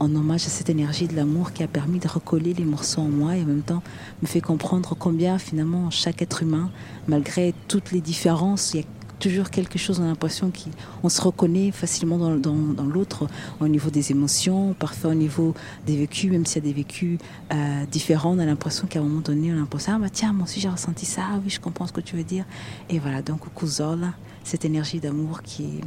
en 0.02 0.14
hommage 0.16 0.46
à 0.46 0.48
cette 0.48 0.68
énergie 0.68 1.06
de 1.06 1.14
l'amour 1.14 1.52
qui 1.52 1.62
a 1.62 1.68
permis 1.68 2.00
de 2.00 2.08
recoller 2.08 2.54
les 2.54 2.64
morceaux 2.64 3.02
en 3.02 3.08
moi 3.08 3.36
et 3.36 3.42
en 3.42 3.46
même 3.46 3.62
temps 3.62 3.82
me 4.20 4.26
fait 4.26 4.40
comprendre 4.40 4.96
combien 4.98 5.38
finalement 5.38 5.90
chaque 5.90 6.22
être 6.22 6.42
humain, 6.42 6.70
malgré 7.06 7.54
toutes 7.68 7.92
les 7.92 8.00
différences, 8.00 8.74
il 8.74 8.80
y 8.80 8.82
a 8.82 8.86
toujours 9.22 9.50
quelque 9.50 9.78
chose, 9.78 10.00
on 10.00 10.02
a 10.02 10.08
l'impression 10.08 10.50
qu'on 10.50 11.08
se 11.08 11.22
reconnaît 11.22 11.70
facilement 11.70 12.18
dans, 12.18 12.34
dans, 12.34 12.84
l'autre 12.84 13.28
au 13.60 13.68
niveau 13.68 13.88
des 13.88 14.10
émotions, 14.10 14.74
parfois 14.76 15.12
au 15.12 15.14
niveau 15.14 15.54
des 15.86 15.96
vécus, 15.96 16.28
même 16.28 16.44
s'il 16.44 16.64
y 16.64 16.66
a 16.66 16.68
des 16.68 16.74
vécus 16.74 17.18
euh, 17.52 17.86
différents, 17.86 18.36
on 18.36 18.40
a 18.40 18.44
l'impression 18.44 18.88
qu'à 18.88 18.98
un 18.98 19.02
moment 19.02 19.20
donné, 19.20 19.52
on 19.52 19.56
a 19.56 19.60
l'impression, 19.60 19.92
ah 19.94 19.98
bah 20.00 20.10
tiens, 20.10 20.32
moi 20.32 20.44
aussi 20.44 20.58
j'ai 20.58 20.68
ressenti 20.68 21.06
ça, 21.06 21.22
oui, 21.44 21.50
je 21.50 21.60
comprends 21.60 21.86
ce 21.86 21.92
que 21.92 22.00
tu 22.00 22.16
veux 22.16 22.24
dire. 22.24 22.44
Et 22.90 22.98
voilà, 22.98 23.22
donc 23.22 23.42
Kuzol, 23.54 24.08
cette 24.42 24.64
énergie 24.64 24.98
d'amour 24.98 25.42
qui 25.42 25.62
est 25.62 25.84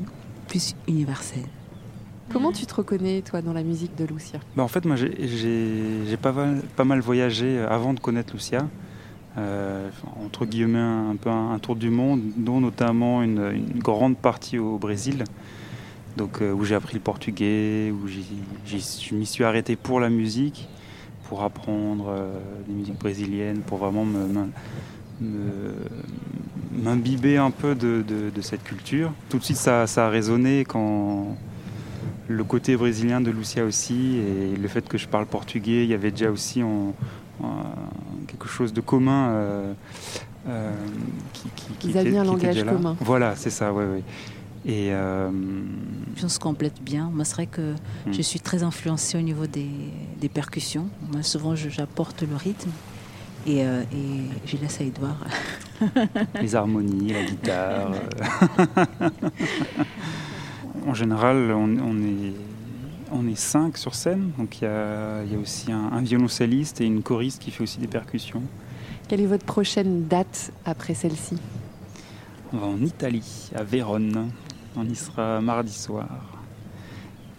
plus 0.48 0.74
universelle. 0.88 1.44
Comment 2.32 2.54
tu 2.54 2.66
te 2.66 2.74
reconnais, 2.74 3.22
toi, 3.22 3.42
dans 3.42 3.54
la 3.54 3.64
musique 3.64 3.96
de 3.98 4.06
Lucia? 4.06 4.40
Bah 4.56 4.64
En 4.64 4.68
fait, 4.70 4.86
moi, 4.86 4.96
j'ai 4.96 6.18
pas, 6.22 6.34
pas 6.76 6.86
mal 6.86 7.02
voyagé 7.02 7.60
avant 7.60 7.94
de 7.94 8.00
connaître 8.00 8.34
Lucia. 8.34 8.68
Euh, 9.38 9.90
entre 10.24 10.46
guillemets 10.46 10.80
un 10.80 11.18
peu 11.18 11.30
un, 11.30 11.60
tour 11.60 11.76
du 11.76 11.90
monde, 11.90 12.22
dont 12.38 12.62
notamment 12.62 13.22
une, 13.22 13.52
grande 13.76 14.16
partie 14.16 14.58
au 14.58 14.78
Brésil, 14.78 15.26
donc 16.16 16.42
euh, 16.42 16.54
où 16.54 16.64
j'ai 16.64 16.76
appris 16.76 16.94
le 16.94 17.02
portugais, 17.02 17.92
où 17.92 18.08
je 18.08 19.14
m'y 19.14 19.26
suis 19.26 19.44
arrêté 19.44 19.76
pour 19.76 20.00
la 20.00 20.10
musique, 20.10 20.70
pour 21.28 21.44
apprendre 21.44 22.06
euh, 22.10 22.40
des 22.66 22.74
musiques 22.74 22.98
brésiliennes, 22.98 23.60
pour 23.60 23.78
vraiment 23.78 24.06
m'imbiber 26.72 27.36
un 27.36 27.52
peu 27.52 27.76
de, 27.76 28.42
cette 28.42 28.64
culture. 28.64 29.12
Tout 29.28 29.40
de 29.40 29.44
suite, 29.44 29.58
ça, 29.58 29.84
a 29.84 30.10
résonné 30.10 30.64
quand 30.64 31.36
le 32.30 32.44
côté 32.46 32.78
brésilien 32.78 33.20
de 33.20 33.32
Lucia 33.32 33.66
aussi, 33.66 34.16
et 34.16 34.56
le 34.56 34.68
fait 34.70 34.88
que 34.88 34.98
je 34.98 35.10
parle 35.10 35.26
portugais, 35.26 35.84
il 35.84 35.90
y 35.90 35.94
avait 35.94 36.12
déjà 36.12 36.32
aussi 36.32 36.64
quelque 38.26 38.48
chose 38.48 38.74
de 38.74 38.82
commun 38.82 39.30
euh, 39.30 39.74
euh, 40.48 40.72
qui, 41.34 41.50
qui, 41.80 41.92
Vous 41.92 41.98
aviez 41.98 42.18
un 42.18 42.24
langage 42.24 42.64
commun. 42.64 42.96
Voilà, 43.00 43.36
c'est 43.36 43.50
ça, 43.50 43.74
oui, 43.74 43.84
oui. 43.96 44.04
Et 44.68 44.90
euh, 44.92 45.30
on 46.24 46.30
se 46.30 46.40
complète 46.40 46.82
bien. 46.82 47.12
Moi, 47.14 47.24
c'est 47.24 47.36
vrai 47.36 47.46
que 47.46 47.74
hmm. 47.74 48.14
je 48.14 48.22
suis 48.22 48.40
très 48.40 48.64
influencée 48.64 49.18
au 49.18 49.22
niveau 49.22 49.46
des, 49.46 49.70
des 50.20 50.30
percussions. 50.30 50.88
Moi, 51.12 51.22
souvent, 51.22 51.56
j'apporte 51.56 52.24
le 52.24 52.36
rythme 52.36 52.72
et, 53.46 53.60
et 53.60 54.24
je 54.46 54.58
laisse 54.58 54.82
à 54.82 54.84
Edouard. 54.86 55.24
Les 56.42 56.56
harmonies, 56.56 57.14
la 57.14 57.24
guitare. 57.26 57.92
en 60.88 60.94
général, 60.96 61.52
on, 61.52 61.78
on 61.78 61.98
est 62.02 62.34
on 63.12 63.28
est 63.28 63.38
cinq 63.38 63.78
sur 63.78 63.96
scène, 63.96 64.32
donc 64.38 64.62
il 64.62 64.66
y 64.66 64.68
a, 64.68 65.40
aussi 65.42 65.72
un, 65.72 66.02
violoncelliste 66.02 66.82
et 66.82 66.86
une 66.86 67.04
choriste 67.04 67.42
qui 67.42 67.52
fait 67.52 67.64
aussi 67.64 67.80
des 67.80 67.88
percussions. 67.88 68.42
Quelle 69.08 69.22
est 69.22 69.28
votre 69.28 69.46
prochaine 69.46 70.08
date 70.08 70.52
après 70.66 70.94
celle-ci 70.94 71.38
On 72.54 72.58
va 72.58 72.68
en 72.68 72.82
Italie, 72.82 73.50
à 73.56 73.64
Vérone. 73.64 74.32
On 74.76 74.86
y 74.86 74.96
sera 74.96 75.40
mardi 75.42 75.74
soir. 75.74 76.08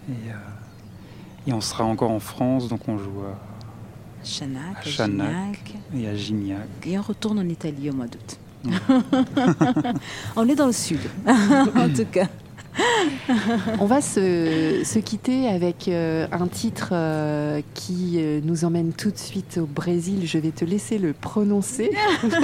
Et, 0.08 0.30
euh, 0.30 1.52
on 1.54 1.61
sera 1.61 1.85
encore 1.85 2.11
en 2.11 2.20
France, 2.20 2.68
donc 2.68 2.88
on 2.88 2.99
joue 2.99 3.23
à 3.23 3.38
Chanac, 4.25 4.87
et 5.94 6.08
à 6.08 6.14
Gignac. 6.14 6.68
Et 6.85 6.99
on 6.99 7.02
retourne 7.02 7.38
en 7.38 7.49
Italie 7.49 7.90
au 7.90 7.92
mois 7.92 8.06
d'août. 8.06 8.38
on 10.37 10.49
est 10.49 10.54
dans 10.56 10.66
le 10.66 10.73
sud, 10.73 11.00
en 11.26 11.88
tout 11.88 12.06
cas. 12.11 12.26
On 13.80 13.87
va 13.87 14.00
se, 14.00 14.99
quitter 14.99 15.49
avec 15.49 15.88
euh, 15.88 16.26
un 16.33 16.47
titre 16.47 16.90
euh, 16.92 17.61
qui 17.75 18.14
euh, 18.16 18.40
nous 18.45 18.64
emmène 18.64 18.92
tout 18.92 19.11
de 19.11 19.18
suite 19.18 19.59
au 19.62 19.66
Brésil. 19.66 20.23
Je 20.25 20.38
vais 20.38 20.50
te 20.50 20.64
laisser 20.64 20.99
le 20.99 21.12
prononcer. 21.12 21.90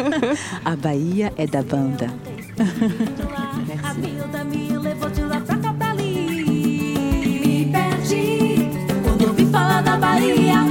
A 0.65 0.77
Bahia 0.77 1.33
é 1.37 1.47
da 1.47 1.63
banda. 1.63 2.07
Bahia, 9.99 10.63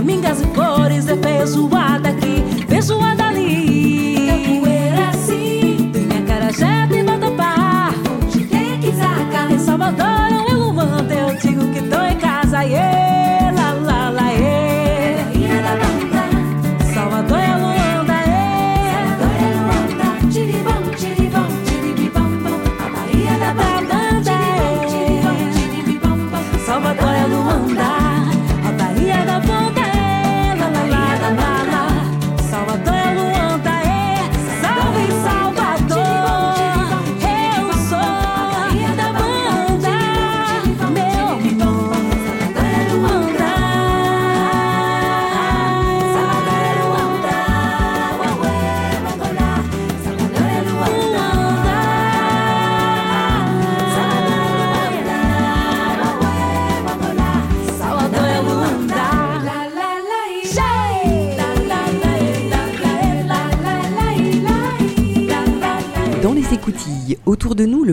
Maravilha, 0.00 0.02
mingas 0.02 0.40
e 0.40 0.46
cores, 0.48 1.06
é 1.08 1.16
feijoada 1.16 2.08
aqui, 2.08 2.42
feijoada 2.68 3.26
ali. 3.26 4.26
Capoeira 4.26 5.12
sim, 5.12 5.90
tem 5.92 6.18
a 6.18 6.22
cara 6.26 6.52
já 6.52 6.88
tem 6.88 7.04
vatapá. 7.04 7.90
De 8.30 8.44
que 8.44 8.78
que 8.78 8.92
saca? 8.92 9.52
Em 9.52 9.58
Salvador 9.58 10.06
é 10.48 10.54
Luanda, 10.54 11.14
eu 11.14 11.36
digo 11.36 11.66
que 11.72 11.82
tô 11.82 12.02
em 12.02 12.16
casa, 12.16 12.62
yeah, 12.62 12.99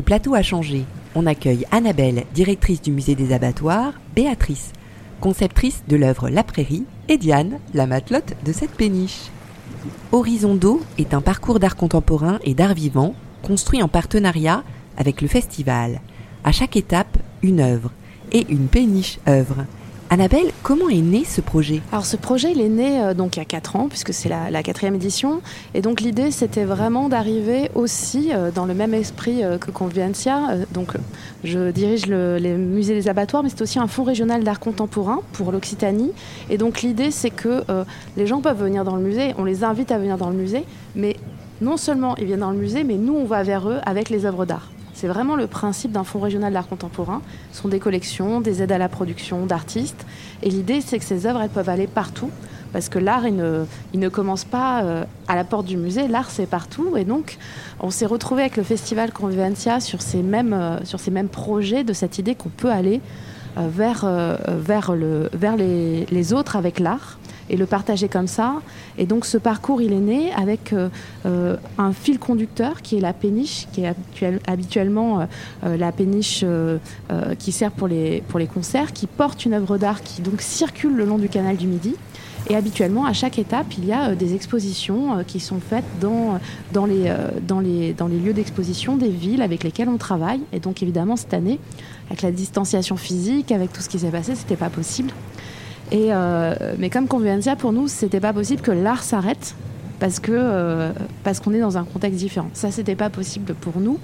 plateau 0.07 0.35
a 0.35 0.41
changé. 0.41 0.85
On 1.15 1.25
accueille 1.25 1.65
Annabelle, 1.69 2.23
directrice 2.33 2.81
du 2.81 2.93
musée 2.93 3.13
des 3.13 3.33
abattoirs, 3.33 3.91
Béatrice, 4.15 4.71
conceptrice 5.19 5.83
de 5.89 5.97
l'œuvre 5.97 6.29
La 6.29 6.43
Prairie, 6.43 6.85
et 7.09 7.17
Diane, 7.17 7.59
la 7.73 7.87
matelote 7.87 8.33
de 8.45 8.53
cette 8.53 8.71
péniche. 8.71 9.23
Horizon 10.13 10.55
d'eau 10.55 10.81
est 10.97 11.13
un 11.13 11.19
parcours 11.19 11.59
d'art 11.59 11.75
contemporain 11.75 12.39
et 12.45 12.53
d'art 12.53 12.73
vivant 12.73 13.15
construit 13.43 13.83
en 13.83 13.89
partenariat 13.89 14.63
avec 14.95 15.21
le 15.21 15.27
festival. 15.27 15.99
À 16.45 16.53
chaque 16.53 16.77
étape, 16.77 17.17
une 17.41 17.59
œuvre 17.59 17.91
et 18.31 18.45
une 18.47 18.69
péniche 18.69 19.19
œuvre. 19.27 19.65
Annabelle, 20.09 20.51
comment 20.63 20.87
est 20.87 21.01
né 21.01 21.25
ce 21.25 21.41
projet? 21.41 21.81
Alors 21.91 22.05
ce 22.05 22.15
projet, 22.15 22.51
il 22.51 22.61
est 22.61 22.69
né 22.69 23.01
euh, 23.01 23.13
donc 23.13 23.35
il 23.35 23.39
y 23.39 23.41
a 23.41 23.45
4 23.45 23.75
ans, 23.75 23.87
puisque 23.89 24.13
c'est 24.13 24.29
la, 24.29 24.63
quatrième 24.63 24.95
édition. 24.95 25.41
Et 25.73 25.81
donc 25.81 25.99
l'idée, 25.99 26.31
c'était 26.31 26.63
vraiment 26.63 27.09
d'arriver 27.09 27.69
aussi 27.75 28.29
euh, 28.33 28.49
dans 28.49 28.65
le 28.65 28.73
même 28.73 28.93
esprit 28.93 29.43
euh, 29.43 29.57
que 29.57 29.69
Convivencia. 29.69 30.55
donc 30.71 30.93
je 31.43 31.71
dirige 31.71 32.05
le, 32.05 32.37
les 32.37 32.53
musées 32.53 32.93
des 32.93 33.09
abattoirs, 33.09 33.43
mais 33.43 33.49
c'est 33.49 33.61
aussi 33.61 33.79
un 33.79 33.87
fonds 33.87 34.03
régional 34.03 34.45
d'art 34.45 34.61
contemporain 34.61 35.19
pour 35.33 35.51
l'Occitanie. 35.51 36.11
Et 36.49 36.57
donc 36.57 36.83
l'idée, 36.83 37.11
c'est 37.11 37.29
que 37.29 37.63
les 38.15 38.27
gens 38.27 38.41
peuvent 38.41 38.61
venir 38.61 38.83
dans 38.85 38.95
le 38.95 39.01
musée, 39.01 39.33
on 39.37 39.43
les 39.43 39.63
invite 39.63 39.91
à 39.91 39.97
venir 39.97 40.17
dans 40.17 40.29
le 40.29 40.35
musée, 40.35 40.63
mais 40.95 41.17
non 41.61 41.77
seulement 41.77 42.15
ils 42.17 42.25
viennent 42.25 42.39
dans 42.39 42.51
le 42.51 42.57
musée, 42.57 42.83
mais 42.83 42.95
nous, 42.95 43.13
on 43.13 43.25
va 43.25 43.43
vers 43.43 43.69
eux 43.69 43.79
avec 43.85 44.09
les 44.09 44.25
œuvres 44.25 44.45
d'art. 44.45 44.69
C'est 44.97 45.07
vraiment 45.07 45.35
le 45.35 45.45
principe 45.45 45.91
d'un 45.91 46.03
fonds 46.03 46.19
régional 46.19 46.51
d'art 46.51 46.67
contemporain. 46.67 47.21
Ce 47.51 47.61
sont 47.61 47.67
des 47.67 47.77
collections, 47.77 48.41
des 48.41 48.63
aides 48.63 48.71
à 48.71 48.79
la 48.79 48.89
production 48.89 49.45
d'artistes. 49.45 50.07
Et 50.41 50.49
l'idée, 50.49 50.81
c'est 50.81 50.97
que 50.97 51.05
ces 51.05 51.27
œuvres, 51.27 51.39
elles 51.43 51.51
peuvent 51.51 51.69
aller 51.69 51.85
partout. 51.85 52.31
Parce 52.73 52.89
que 52.89 52.97
l'art, 52.97 53.27
il 53.27 53.35
ne, 53.35 54.09
commence 54.09 54.43
pas 54.43 54.81
euh, 54.81 55.03
à 55.27 55.35
la 55.35 55.43
porte 55.43 55.67
du 55.67 55.77
musée. 55.77 56.07
L'art, 56.07 56.31
c'est 56.31 56.47
partout. 56.47 56.97
Et 56.97 57.05
donc, 57.05 57.37
on 57.79 57.91
s'est 57.91 58.07
retrouvé 58.07 58.41
avec 58.41 58.57
le 58.57 58.63
festival 58.63 59.11
Convivencia 59.11 59.81
sur 59.81 60.01
ces 60.01 60.23
mêmes, 60.23 60.53
euh, 60.53 61.23
projets 61.31 61.83
de 61.83 61.93
cette 61.93 62.17
idée 62.17 62.33
qu'on 62.33 62.49
peut 62.49 62.71
aller 62.71 62.99
euh, 63.59 63.67
vers, 63.69 64.03
vers, 64.47 64.95
le, 64.95 65.29
vers 65.31 65.57
les, 65.57 66.07
les 66.07 66.33
autres 66.33 66.55
avec 66.55 66.79
l'art 66.79 67.19
et 67.49 67.57
le 67.57 67.65
partager 67.65 68.07
comme 68.07 68.27
ça. 68.27 68.61
Et 68.97 69.05
donc 69.05 69.25
ce 69.25 69.37
parcours, 69.37 69.81
il 69.81 69.93
est 69.93 69.99
né 69.99 70.31
avec 70.33 70.73
un 71.25 71.93
fil 71.93 72.19
conducteur 72.19 72.81
qui 72.81 72.97
est 72.97 73.01
la 73.01 73.13
péniche, 73.13 73.67
qui 73.71 73.83
est 73.83 73.93
habituellement 74.47 75.27
la 75.63 75.91
péniche 75.91 76.43
qui 77.39 77.51
sert 77.51 77.71
pour 77.71 77.87
les, 77.87 78.23
pour 78.27 78.39
les 78.39 78.47
concerts, 78.47 78.93
qui 78.93 79.07
porte 79.07 79.45
une 79.45 79.53
œuvre 79.53 79.77
d'art 79.77 80.01
qui 80.03 80.21
donc 80.21 80.41
circule 80.41 80.95
le 80.95 81.05
long 81.05 81.17
du 81.17 81.29
canal 81.29 81.57
du 81.57 81.67
Midi. 81.67 81.95
Et 82.49 82.55
habituellement, 82.55 83.05
à 83.05 83.11
chaque 83.11 83.39
étape, 83.39 83.73
il 83.77 83.85
y 83.85 83.91
a 83.91 84.15
des 84.15 84.33
expositions 84.33 85.21
qui 85.27 85.41
sont 85.41 85.59
faites 85.59 85.83
dans, 85.99 86.39
dans, 86.71 86.85
les, 86.85 87.13
dans, 87.45 87.59
les, 87.59 87.91
dans 87.91 88.07
les 88.07 88.17
lieux 88.19 88.31
d'exposition 88.31 88.95
des 88.95 89.09
villes 89.09 89.41
avec 89.41 89.65
lesquelles 89.65 89.89
on 89.89 89.97
travaille. 89.97 90.39
Et 90.53 90.61
donc 90.61 90.81
évidemment, 90.81 91.17
cette 91.17 91.33
année, 91.33 91.59
avec 92.07 92.21
la 92.21 92.31
distanciation 92.31 92.95
physique, 92.95 93.51
avec 93.51 93.73
tout 93.73 93.81
ce 93.81 93.89
qui 93.89 93.99
s'est 93.99 94.11
passé, 94.11 94.33
c'était 94.35 94.55
pas 94.55 94.69
possible. 94.69 95.11
Euh, 95.93 96.55
mais 96.77 96.89
comme 96.89 97.07
Convivencia, 97.07 97.55
pour 97.55 97.71
nous, 97.71 97.87
c'était 97.87 98.19
pas 98.19 98.33
possible 98.33 98.61
que 98.61 98.71
l'art 98.71 99.03
s'arrête 99.03 99.55
parce 99.99 100.19
que 100.19 100.31
euh, 100.33 100.91
parce 101.23 101.39
qu'on 101.39 101.53
est 101.53 101.59
dans 101.59 101.77
un 101.77 101.83
contexte 101.83 102.19
différent. 102.19 102.49
Ça, 102.53 102.71
c'était 102.71 102.95
pas 102.95 103.09
possible 103.09 103.53
pour 103.53 103.79
nous. 103.79 103.97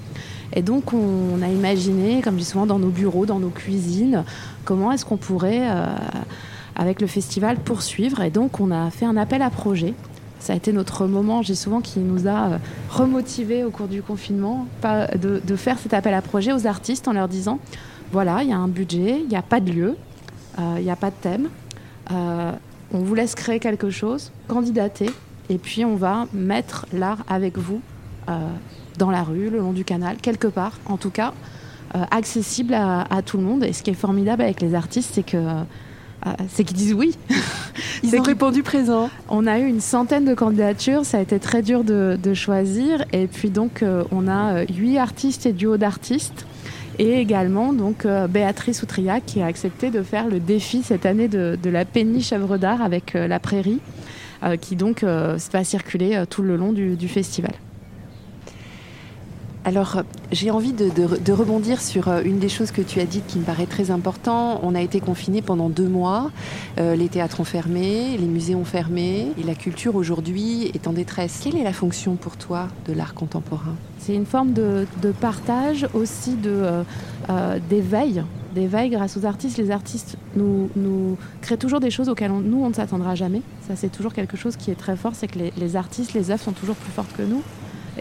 Et 0.53 0.61
donc, 0.61 0.93
on, 0.93 1.41
a 1.41 1.47
imaginé, 1.47 2.21
comme 2.21 2.35
je 2.35 2.39
dis 2.39 2.45
souvent, 2.45 2.65
dans 2.65 2.79
nos 2.79 2.89
bureaux, 2.89 3.25
dans 3.25 3.39
nos 3.39 3.49
cuisines, 3.49 4.23
comment 4.65 4.91
est-ce 4.91 5.03
qu'on 5.03 5.17
pourrait, 5.17 5.61
euh, 5.63 5.87
avec 6.75 7.01
le 7.01 7.07
festival, 7.07 7.57
poursuivre. 7.57 8.21
Et 8.21 8.29
donc, 8.29 8.59
on 8.59 8.69
a 8.71 8.89
fait 8.91 9.05
un 9.05 9.17
appel 9.17 9.41
à 9.41 9.49
projet. 9.49 9.93
Ça 10.39 10.53
a 10.53 10.55
été 10.55 10.71
notre 10.71 11.07
moment, 11.07 11.41
j'ai 11.41 11.55
souvent, 11.55 11.81
qui 11.81 11.99
nous 11.99 12.27
a 12.27 12.59
remotivés 12.89 13.63
au 13.63 13.71
cours 13.71 13.87
du 13.87 14.03
confinement, 14.03 14.67
de, 15.15 15.55
faire 15.55 15.79
cet 15.79 15.93
appel 15.93 16.13
à 16.13 16.21
projet 16.21 16.51
aux 16.53 16.67
artistes 16.67 17.07
en 17.07 17.13
leur 17.13 17.27
disant 17.29 17.59
voilà, 18.11 18.43
il 18.43 18.49
y 18.49 18.51
a 18.51 18.57
un 18.57 18.67
budget, 18.67 19.21
il 19.21 19.29
n'y 19.29 19.37
a 19.37 19.41
pas 19.41 19.61
de 19.61 19.71
lieu, 19.71 19.95
il 20.59 20.83
n'y 20.83 20.91
a 20.91 20.97
pas 20.97 21.11
de 21.11 21.15
thème. 21.19 21.47
Euh, 22.12 22.51
on 22.93 23.00
vous 23.00 23.15
laisse 23.15 23.36
créer 23.36 23.60
quelque 23.60 23.89
chose, 23.89 24.31
candidater, 24.48 25.10
et 25.50 25.57
puis 25.57 25.83
on 25.86 25.95
va 25.95 26.27
mettre 26.33 26.86
l'art 26.93 27.24
avec 27.27 27.57
vous 27.57 27.81
euh, 28.29 28.33
dans 28.98 29.12
la 29.12 29.24
rue, 29.24 29.50
le 29.50 29.60
long 29.60 29.74
du 29.74 29.83
canal, 29.83 30.17
quelque 30.17 30.48
part, 30.48 30.79
en 30.86 30.98
tout 30.98 31.10
cas, 31.10 31.33
accessible 32.10 32.74
à, 32.74 33.22
tout 33.24 33.38
le 33.38 33.43
monde. 33.43 33.63
Et 33.63 33.72
ce 33.72 33.83
qui 33.83 33.91
est 33.91 33.95
formidable 33.95 34.41
avec 34.41 34.62
les 34.62 34.74
artistes, 34.74 35.12
c'est 35.13 35.22
que 35.22 35.38
c'est 36.50 36.63
qu'ils 36.63 36.77
disent 36.77 36.95
oui. 36.95 37.15
Ils 38.03 38.15
ont 38.15 38.24
répondu 38.24 38.63
présent. 38.63 39.12
On 39.29 39.45
a 39.45 39.60
eu 39.60 39.67
une 39.67 39.79
centaine 39.79 40.25
de 40.25 40.33
candidatures, 40.33 41.05
ça 41.05 41.19
a 41.19 41.22
été 41.22 41.38
très 41.38 41.62
dur 41.62 41.83
de, 41.83 42.17
de 42.22 42.33
choisir. 42.33 43.05
Et 43.13 43.27
puis 43.27 43.51
donc, 43.51 43.86
on 44.12 44.27
a 44.27 44.63
huit 44.63 44.98
artistes 44.98 45.45
et 45.45 45.53
duos 45.53 45.77
d'artistes 45.77 46.48
et 47.00 47.19
également 47.19 47.73
donc 47.73 48.05
euh, 48.05 48.27
Béatrice 48.27 48.83
Outriac 48.83 49.25
qui 49.25 49.41
a 49.41 49.45
accepté 49.45 49.89
de 49.89 50.03
faire 50.03 50.27
le 50.27 50.39
défi 50.39 50.83
cette 50.83 51.05
année 51.05 51.27
de, 51.27 51.57
la 51.69 51.85
péniche 51.85 52.33
œuvre 52.33 52.57
d'art 52.57 52.81
avec 52.81 53.15
euh, 53.15 53.27
la 53.27 53.39
prairie, 53.39 53.79
euh, 54.43 54.57
qui 54.57 54.75
donc 54.75 55.03
va 55.03 55.63
circuler 55.63 56.23
tout 56.29 56.41
le 56.41 56.55
long 56.55 56.71
du 56.73 57.07
festival. 57.07 57.53
Alors, 59.65 60.03
j'ai 60.34 60.51
envie 60.51 60.74
de, 60.74 61.32
rebondir 61.32 61.79
sur 61.79 62.10
euh, 62.10 62.22
une 62.25 62.38
des 62.38 62.50
choses 62.50 62.72
que 62.72 62.82
tu 62.82 63.00
as 63.00 63.05
dites 63.05 63.25
qui 63.27 63.39
me 63.39 63.46
paraît 63.46 63.65
très 63.65 63.91
important. 63.91 64.60
On 64.62 64.75
a 64.75 64.82
été 64.82 65.00
confinés 65.00 65.41
pendant 65.41 65.70
deux 65.70 65.88
mois. 65.88 66.32
Euh, 66.79 66.98
les 66.98 67.08
théâtres 67.08 67.39
ont 67.39 67.46
fermé, 67.46 68.17
les 68.17 68.25
musées 68.25 68.55
ont 68.55 68.65
fermé, 68.65 69.27
et 69.38 69.43
la 69.43 69.55
culture 69.55 69.96
aujourd'hui 69.96 70.70
est 70.74 70.86
en 70.86 70.91
détresse. 70.91 71.39
Quelle 71.41 71.55
est 71.55 71.63
la 71.63 71.72
fonction 71.72 72.15
pour 72.15 72.36
toi 72.36 72.67
de 72.88 72.93
l'art 72.93 73.13
contemporain? 73.13 73.75
C'est 74.00 74.13
une 74.13 74.25
forme 74.25 74.51
de, 74.51 74.86
partage, 75.22 75.88
aussi 75.93 76.36
de 76.36 76.84
euh, 77.29 77.60
d'éveil. 77.70 78.22
D'éveil 78.53 78.89
grâce 78.89 79.15
aux 79.15 79.25
artistes. 79.25 79.58
Les 79.58 79.72
artistes 79.72 80.17
nous, 80.36 81.17
créent 81.41 81.55
toujours 81.55 81.79
des 81.79 81.89
choses 81.89 82.10
auxquelles 82.10 82.32
nous, 82.32 82.62
on 82.62 82.70
ne 82.70 82.74
s'attendra 82.74 83.15
jamais. 83.15 83.41
Ça, 83.65 83.77
c'est 83.77 83.89
toujours 83.89 84.13
quelque 84.13 84.36
chose 84.36 84.58
qui 84.58 84.72
est 84.72 84.75
très 84.75 84.98
fort, 84.98 85.13
c'est 85.15 85.27
que 85.27 85.39
les 85.55 85.75
artistes, 85.77 86.13
les 86.13 86.32
œuvres 86.32 86.43
sont 86.43 86.51
toujours 86.51 86.75
plus 86.75 86.91
fortes 86.91 87.13
que 87.15 87.24
nous 87.24 87.41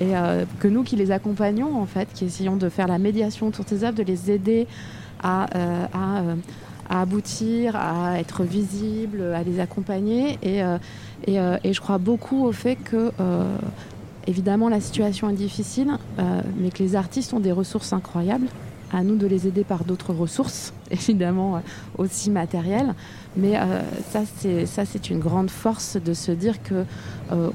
et 0.01 0.17
euh, 0.17 0.45
que 0.61 0.69
nous 0.69 0.83
qui 0.83 0.97
les 0.97 1.11
accompagnons 1.11 1.77
en 1.77 1.87
fait, 1.87 2.09
qui 2.15 2.25
essayons 2.25 2.57
de 2.57 2.69
faire 2.69 2.87
la 2.87 2.99
médiation 2.99 3.49
autour 3.49 3.65
de 3.65 3.71
ces 3.71 3.85
œuvres, 3.85 3.97
de 3.97 4.03
les 4.03 4.31
aider 4.31 4.67
à, 5.23 5.47
euh, 5.57 5.87
euh, 5.95 6.35
à, 6.89 7.01
aboutir, 7.01 7.77
à 7.77 8.19
être 8.19 8.45
visibles, 8.45 9.23
à 9.35 9.43
les 9.43 9.61
accompagner. 9.61 10.39
Et, 10.43 10.61
et, 11.27 11.37
et 11.37 11.73
je 11.73 11.81
crois 11.81 11.99
beaucoup 11.99 12.45
au 12.45 12.53
fait 12.53 12.77
que 12.77 13.13
évidemment 14.27 14.69
la 14.69 14.81
situation 14.81 15.31
est 15.31 15.35
difficile, 15.35 15.93
mais 16.59 16.71
que 16.71 16.83
les 16.83 16.97
artistes 16.97 17.33
ont 17.33 17.41
des 17.41 17.53
ressources 17.53 17.93
incroyables 17.93 18.49
à 18.93 19.03
nous 19.03 19.17
de 19.17 19.27
les 19.27 19.47
aider 19.47 19.65
par 19.65 19.85
d'autres 19.85 20.13
ressources, 20.13 20.73
évidemment 20.91 21.57
euh, 21.57 21.61
aussi 21.99 22.31
matérielles. 22.31 22.95
Mais 23.37 23.57
euh, 23.57 23.81
ça, 24.11 24.85
c'est 24.85 25.11
une 25.11 25.19
grande 25.19 25.51
force 25.51 25.97
de 25.97 26.13
se 26.13 26.33
dire 26.33 26.63
que 26.63 26.85
euh, 27.33 27.51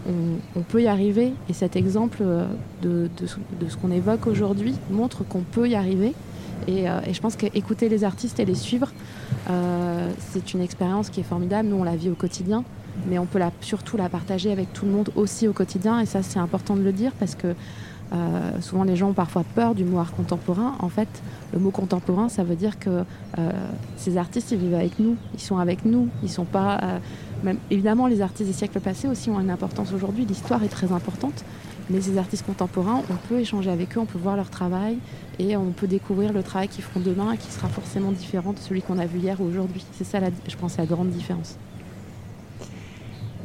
on, 0.56 0.62
peut 0.62 0.82
y 0.82 0.88
arriver. 0.88 1.34
Et 1.50 1.54
cet 1.54 1.76
exemple 1.76 2.23
de, 2.82 3.10
ce 3.19 3.78
qu'on 3.78 3.91
évoque 3.91 4.26
aujourd'hui 4.26 4.73
montre 4.89 5.23
qu'on 5.23 5.41
peut 5.41 5.69
y 5.69 5.76
arriver. 5.76 6.13
Et, 6.67 6.86
je 7.13 7.19
pense 7.21 7.36
qu'écouter 7.36 7.88
les 7.88 8.04
artistes 8.04 8.39
et 8.39 8.45
les 8.45 8.56
suivre, 8.56 8.91
c'est 10.32 10.54
une 10.54 10.62
expérience 10.62 11.10
qui 11.10 11.19
est 11.19 11.23
formidable. 11.23 11.69
Nous, 11.69 11.78
on 11.78 11.84
la 11.84 11.95
vit 11.95 12.10
au 12.10 12.15
quotidien, 12.15 12.63
mais 13.08 13.19
on 13.19 13.26
peut 13.26 13.39
surtout 13.62 13.95
la 13.95 14.10
partager 14.10 14.52
avec 14.52 14.73
tout 14.73 14.86
le 14.86 14.91
monde 14.91 15.12
aussi 15.15 15.47
au 15.47 15.54
quotidien. 15.54 16.00
Et 16.00 16.06
ça, 16.06 16.23
c'est 16.23 16.39
important 16.39 16.76
de 16.76 16.82
le 16.82 16.91
dire 16.91 17.12
parce 17.19 17.36
que 17.36 17.56
euh, 18.13 18.61
souvent, 18.61 18.83
les 18.83 18.95
gens 18.95 19.09
ont 19.09 19.13
parfois 19.13 19.43
peur 19.55 19.75
du 19.75 19.83
mot 19.83 19.99
art 19.99 20.13
contemporain. 20.13 20.75
En 20.79 20.89
fait, 20.89 21.07
le 21.53 21.59
mot 21.59 21.71
contemporain, 21.71 22.29
ça 22.29 22.43
veut 22.43 22.55
dire 22.55 22.79
que 22.79 23.03
euh, 23.37 23.51
ces 23.97 24.17
artistes, 24.17 24.51
ils 24.51 24.57
vivent 24.57 24.75
avec 24.75 24.99
nous, 24.99 25.17
ils 25.33 25.39
sont 25.39 25.57
avec 25.57 25.85
nous, 25.85 26.07
ils 26.23 26.29
sont 26.29 26.45
pas. 26.45 26.79
Euh, 27.45 27.53
évidemment, 27.69 28.07
les 28.07 28.21
artistes 28.21 28.49
des 28.49 28.55
siècles 28.55 28.79
passés 28.79 29.07
aussi 29.07 29.29
ont 29.29 29.39
une 29.39 29.49
importance 29.49 29.93
aujourd'hui. 29.93 30.25
L'histoire 30.25 30.63
est 30.63 30.69
très 30.69 30.91
importante, 30.91 31.43
mais 31.89 32.01
ces 32.01 32.17
artistes 32.17 32.45
contemporains, 32.45 33.01
on 33.09 33.27
peut 33.27 33.39
échanger 33.39 33.69
avec 33.69 33.97
eux, 33.97 33.99
on 33.99 34.05
peut 34.05 34.19
voir 34.19 34.35
leur 34.35 34.49
travail 34.49 34.97
et 35.39 35.57
on 35.57 35.71
peut 35.71 35.87
découvrir 35.87 36.33
le 36.33 36.43
travail 36.43 36.67
qu'ils 36.67 36.83
feront 36.83 37.01
demain 37.01 37.33
et 37.33 37.37
qui 37.37 37.51
sera 37.51 37.67
forcément 37.67 38.11
différent 38.11 38.53
de 38.53 38.59
celui 38.59 38.81
qu'on 38.81 38.97
a 38.97 39.05
vu 39.05 39.19
hier 39.19 39.39
ou 39.41 39.45
aujourd'hui. 39.45 39.85
C'est 39.91 40.05
ça, 40.05 40.19
je 40.47 40.55
pense, 40.55 40.77
la 40.77 40.85
grande 40.85 41.09
différence. 41.09 41.57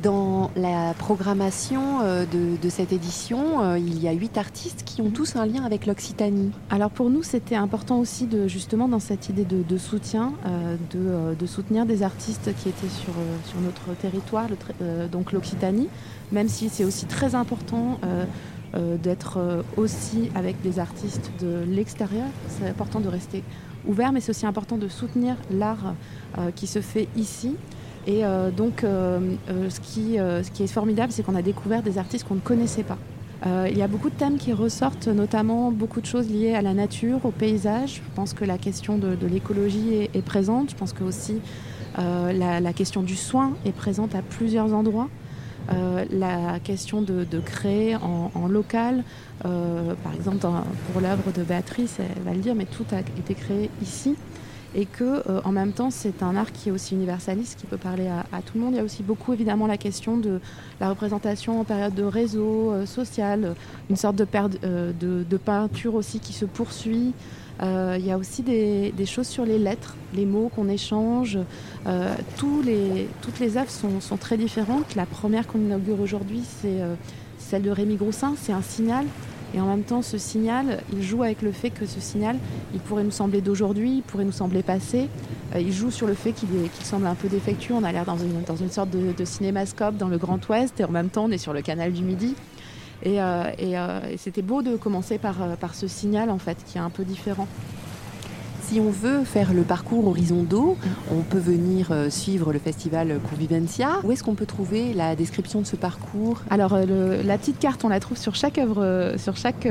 Dans 0.02 0.50
la 0.56 0.94
programmation 0.94 2.00
euh, 2.02 2.24
de, 2.26 2.68
cette 2.68 2.92
édition, 2.92 3.62
euh, 3.62 3.78
il 3.78 4.02
y 4.02 4.08
a 4.08 4.12
huit 4.12 4.36
artistes 4.36 4.82
qui 4.84 5.00
ont 5.00 5.10
tous 5.10 5.36
un 5.36 5.46
lien 5.46 5.62
avec 5.64 5.86
l'Occitanie. 5.86 6.50
Alors 6.70 6.90
pour 6.90 7.08
nous, 7.08 7.22
c'était 7.22 7.54
important 7.54 8.00
aussi 8.00 8.26
de 8.26 8.48
justement 8.48 8.88
dans 8.88 8.98
cette 8.98 9.28
idée 9.28 9.44
de, 9.44 9.78
soutien, 9.78 10.32
euh, 10.46 11.34
de, 11.38 11.46
soutenir 11.46 11.86
des 11.86 12.02
artistes 12.02 12.52
qui 12.56 12.68
étaient 12.68 12.88
sur, 12.88 13.12
sur 13.44 13.60
notre 13.60 13.96
territoire, 14.00 14.46
donc 15.12 15.32
l'Occitanie, 15.32 15.88
même 16.32 16.48
si 16.48 16.68
c'est 16.68 16.84
aussi 16.84 17.06
très 17.06 17.34
important. 17.34 17.98
d'être 19.02 19.38
aussi 19.76 20.30
avec 20.34 20.62
des 20.62 20.78
artistes 20.78 21.30
de 21.40 21.62
l'extérieur. 21.68 22.26
C'est 22.48 22.66
important 22.66 23.00
de 23.00 23.08
rester 23.08 23.44
ouvert, 23.86 24.12
mais 24.12 24.20
c'est 24.22 24.30
aussi 24.30 24.46
important 24.46 24.78
de 24.78 24.88
soutenir 24.88 25.36
l'art 25.50 25.94
qui 26.56 26.66
se 26.66 26.80
fait 26.80 27.06
ici. 27.14 27.54
Et 28.06 28.24
euh, 28.24 28.50
donc, 28.50 28.84
euh, 28.84 29.20
euh, 29.48 29.70
ce, 29.70 29.80
qui, 29.80 30.16
est 30.16 30.66
formidable, 30.66 31.12
c'est 31.12 31.22
qu'on 31.22 31.36
a 31.36 31.42
découvert 31.42 31.82
des 31.82 31.98
artistes 31.98 32.26
qu'on 32.26 32.34
ne 32.34 32.40
connaissait 32.40 32.82
pas. 32.84 32.98
il 33.68 33.76
y 33.76 33.82
a 33.82 33.88
beaucoup 33.88 34.10
de 34.10 34.14
thèmes 34.14 34.38
qui 34.38 34.52
ressortent, 34.52 35.08
notamment 35.08 35.70
beaucoup 35.70 36.00
de 36.00 36.06
choses 36.06 36.28
liées 36.28 36.54
à 36.54 36.62
la 36.62 36.74
nature, 36.74 37.24
au 37.24 37.30
paysage. 37.30 38.02
Je 38.04 38.14
pense 38.14 38.34
que 38.34 38.44
la 38.44 38.58
question 38.58 38.98
de, 38.98 39.26
l'écologie 39.26 40.08
est, 40.14 40.22
présente. 40.22 40.70
Je 40.70 40.76
pense 40.76 40.92
que 40.92 41.04
aussi 41.04 41.40
la, 41.96 42.72
question 42.72 43.02
du 43.02 43.16
soin 43.16 43.52
est 43.64 43.72
présente 43.72 44.14
à 44.14 44.22
plusieurs 44.22 44.72
endroits. 44.72 45.08
la 45.68 46.60
question 46.60 47.02
de, 47.02 47.40
créer 47.40 47.96
en, 47.96 48.46
local, 48.48 49.04
par 49.42 50.14
exemple 50.14 50.46
pour 50.92 51.00
l'œuvre 51.00 51.32
de 51.32 51.42
Béatrice, 51.42 51.98
elle 51.98 52.22
va 52.22 52.32
le 52.34 52.40
dire, 52.40 52.54
mais 52.54 52.66
tout 52.66 52.86
a 52.92 53.00
été 53.00 53.34
créé 53.34 53.70
ici 53.80 54.16
et 54.74 54.86
que 54.86 55.28
euh, 55.28 55.40
en 55.44 55.52
même 55.52 55.72
temps 55.72 55.90
c'est 55.90 56.22
un 56.22 56.36
art 56.36 56.52
qui 56.52 56.68
est 56.68 56.72
aussi 56.72 56.94
universaliste, 56.94 57.58
qui 57.58 57.66
peut 57.66 57.76
parler 57.76 58.08
à, 58.08 58.42
tout 58.42 58.56
le 58.56 58.60
monde. 58.60 58.74
Il 58.74 58.76
y 58.76 58.80
a 58.80 58.84
aussi 58.84 59.02
beaucoup 59.02 59.32
évidemment 59.32 59.66
la 59.66 59.76
question 59.76 60.16
de 60.16 60.40
la 60.80 60.88
représentation 60.88 61.60
en 61.60 61.64
période 61.64 61.94
de 61.94 62.04
réseau 62.04 62.70
euh, 62.70 62.86
social, 62.86 63.54
une 63.90 63.96
sorte 63.96 64.16
de, 64.16 64.26
euh, 64.64 64.92
de, 64.98 65.24
de, 65.28 65.36
peinture 65.36 65.94
aussi 65.94 66.20
qui 66.20 66.32
se 66.32 66.44
poursuit. 66.44 67.12
il 67.60 68.04
y 68.04 68.10
a 68.10 68.18
aussi 68.18 68.42
des, 68.42 68.92
des, 68.92 69.06
choses 69.06 69.28
sur 69.28 69.44
les 69.44 69.58
lettres, 69.58 69.96
les 70.14 70.26
mots 70.26 70.50
qu'on 70.54 70.68
échange. 70.68 71.38
tous 72.36 72.62
les, 72.62 73.08
toutes 73.20 73.38
les 73.38 73.56
œuvres 73.56 73.70
sont, 73.70 74.00
sont, 74.00 74.16
très 74.16 74.36
différentes. 74.36 74.96
La 74.96 75.06
première 75.06 75.46
qu'on 75.46 75.60
inaugure 75.60 76.00
aujourd'hui, 76.00 76.42
c'est 76.60 76.80
celle 77.38 77.62
de 77.62 77.70
Rémi 77.70 77.96
Groussin, 77.96 78.34
c'est 78.36 78.52
un 78.52 78.62
signal. 78.62 79.04
Et 79.54 79.60
en 79.60 79.66
même 79.66 79.82
temps, 79.82 80.02
ce 80.02 80.18
signal, 80.18 80.82
il 80.92 81.02
joue 81.02 81.22
avec 81.22 81.42
le 81.42 81.52
fait 81.52 81.70
que 81.70 81.84
ce 81.84 82.00
signal, 82.00 82.38
il 82.72 82.80
pourrait 82.80 83.04
nous 83.04 83.10
sembler 83.10 83.40
d'aujourd'hui, 83.40 83.96
il 83.96 84.02
pourrait 84.02 84.24
nous 84.24 84.32
sembler 84.32 84.62
passé. 84.62 85.08
Euh, 85.54 85.60
il 85.60 85.72
joue 85.72 85.90
sur 85.90 86.06
le 86.06 86.14
fait 86.14 86.32
qu'il 86.32 86.48
semble 86.82 87.06
un 87.06 87.14
peu 87.14 87.28
défectueux. 87.28 87.74
On 87.74 87.84
a 87.84 87.92
l'air 87.92 88.04
dans 88.04 88.16
une, 88.16 88.70
sorte 88.70 88.90
de, 88.90 89.24
cinémascope 89.24 89.96
dans 89.96 90.08
le 90.08 90.18
Grand 90.18 90.46
Ouest 90.48 90.80
et 90.80 90.84
en 90.84 90.90
même 90.90 91.10
temps, 91.10 91.24
on 91.24 91.30
est 91.30 91.38
sur 91.38 91.52
le 91.52 91.62
canal 91.62 91.92
du 91.92 92.02
Midi. 92.02 92.34
Et, 93.02 93.20
euh, 93.20 93.50
euh, 93.60 94.00
c'était 94.16 94.42
beau 94.42 94.62
de 94.62 94.76
commencer 94.76 95.18
par 95.18 95.74
ce 95.74 95.86
signal, 95.86 96.30
en 96.30 96.38
fait, 96.38 96.56
qui 96.66 96.78
est 96.78 96.80
un 96.80 96.90
peu 96.90 97.04
différent. 97.04 97.48
Si 98.72 98.80
on 98.80 98.88
veut 98.88 99.22
faire 99.24 99.52
le 99.52 99.64
parcours 99.64 100.08
Horizon 100.08 100.44
d'eau, 100.44 100.78
on 101.10 101.20
peut 101.20 101.36
venir 101.36 101.88
euh, 101.90 102.08
suivre 102.08 102.54
le 102.54 102.58
festival 102.58 103.20
Convivencia. 103.28 104.00
Où 104.02 104.12
est-ce 104.12 104.24
qu'on 104.24 104.34
peut 104.34 104.46
trouver 104.46 104.94
la 104.94 105.14
description 105.14 105.60
de 105.60 105.66
ce 105.66 105.76
parcours? 105.76 106.40
Alors, 106.48 106.72
euh, 106.72 107.22
la 107.22 107.36
petite 107.36 107.58
carte, 107.58 107.84
on 107.84 107.90
la 107.90 108.00
trouve 108.00 108.16
sur 108.16 108.34
chaque 108.34 108.56
œuvre, 108.56 108.82
euh, 108.82 109.18
sur 109.18 109.36
chaque 109.36 109.68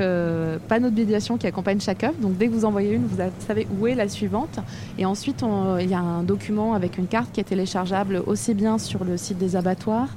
panneau 0.68 0.92
de 0.92 0.96
médiation 0.96 1.40
qui 1.40 1.48
accompagne 1.48 1.80
chaque 1.80 2.04
œuvre. 2.04 2.20
Donc, 2.22 2.38
dès 2.38 2.46
que 2.46 2.54
vous 2.54 2.64
envoyez 2.64 2.94
une, 2.94 3.08
vous 3.08 3.18
savez 3.40 3.66
où 3.80 3.88
est 3.88 3.96
la 3.96 4.08
suivante. 4.08 4.60
Et 5.00 5.06
ensuite, 5.06 5.44
il 5.80 5.90
y 5.90 5.96
a 5.96 6.00
un 6.00 6.22
document 6.22 6.76
avec 6.76 7.00
une 7.00 7.08
carte 7.08 7.32
qui 7.32 7.40
est 7.40 7.46
téléchargeable 7.46 8.22
aussi 8.28 8.54
bien 8.54 8.78
sur 8.78 9.04
le 9.04 9.18
site 9.18 9.40
des 9.40 9.56
abattoirs 9.56 10.10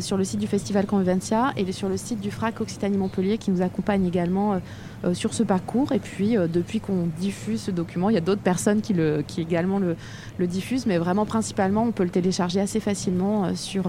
sur 0.00 0.16
le 0.16 0.24
site 0.24 0.40
du 0.40 0.46
Festival 0.46 0.86
Convivencia 0.86 1.52
et 1.56 1.70
sur 1.72 1.88
le 1.88 1.96
site 1.96 2.20
du 2.20 2.30
FRAC 2.30 2.60
Occitanie-Montpellier 2.60 3.38
qui 3.38 3.50
nous 3.50 3.62
accompagne 3.62 4.06
également 4.06 4.54
euh, 4.54 4.58
euh, 5.04 5.14
sur 5.14 5.32
ce 5.32 5.42
parcours. 5.42 5.92
Et 5.92 5.98
puis, 5.98 6.36
depuis 6.52 6.80
qu'on 6.80 7.08
diffuse 7.18 7.62
ce 7.62 7.70
document, 7.70 8.10
il 8.10 8.14
y 8.14 8.18
a 8.18 8.22
d'autres 8.22 8.42
personnes 8.42 8.80
qui, 8.80 8.92
le, 8.94 9.24
également 9.38 9.78
le, 9.78 9.96
le, 10.38 10.46
diffusent, 10.46 10.86
mais 10.86 10.98
vraiment 10.98 11.24
principalement, 11.26 11.84
on 11.84 11.92
peut 11.92 12.04
le 12.04 12.10
télécharger 12.10 12.60
assez 12.60 12.80
facilement 12.80 13.54
sur, 13.54 13.84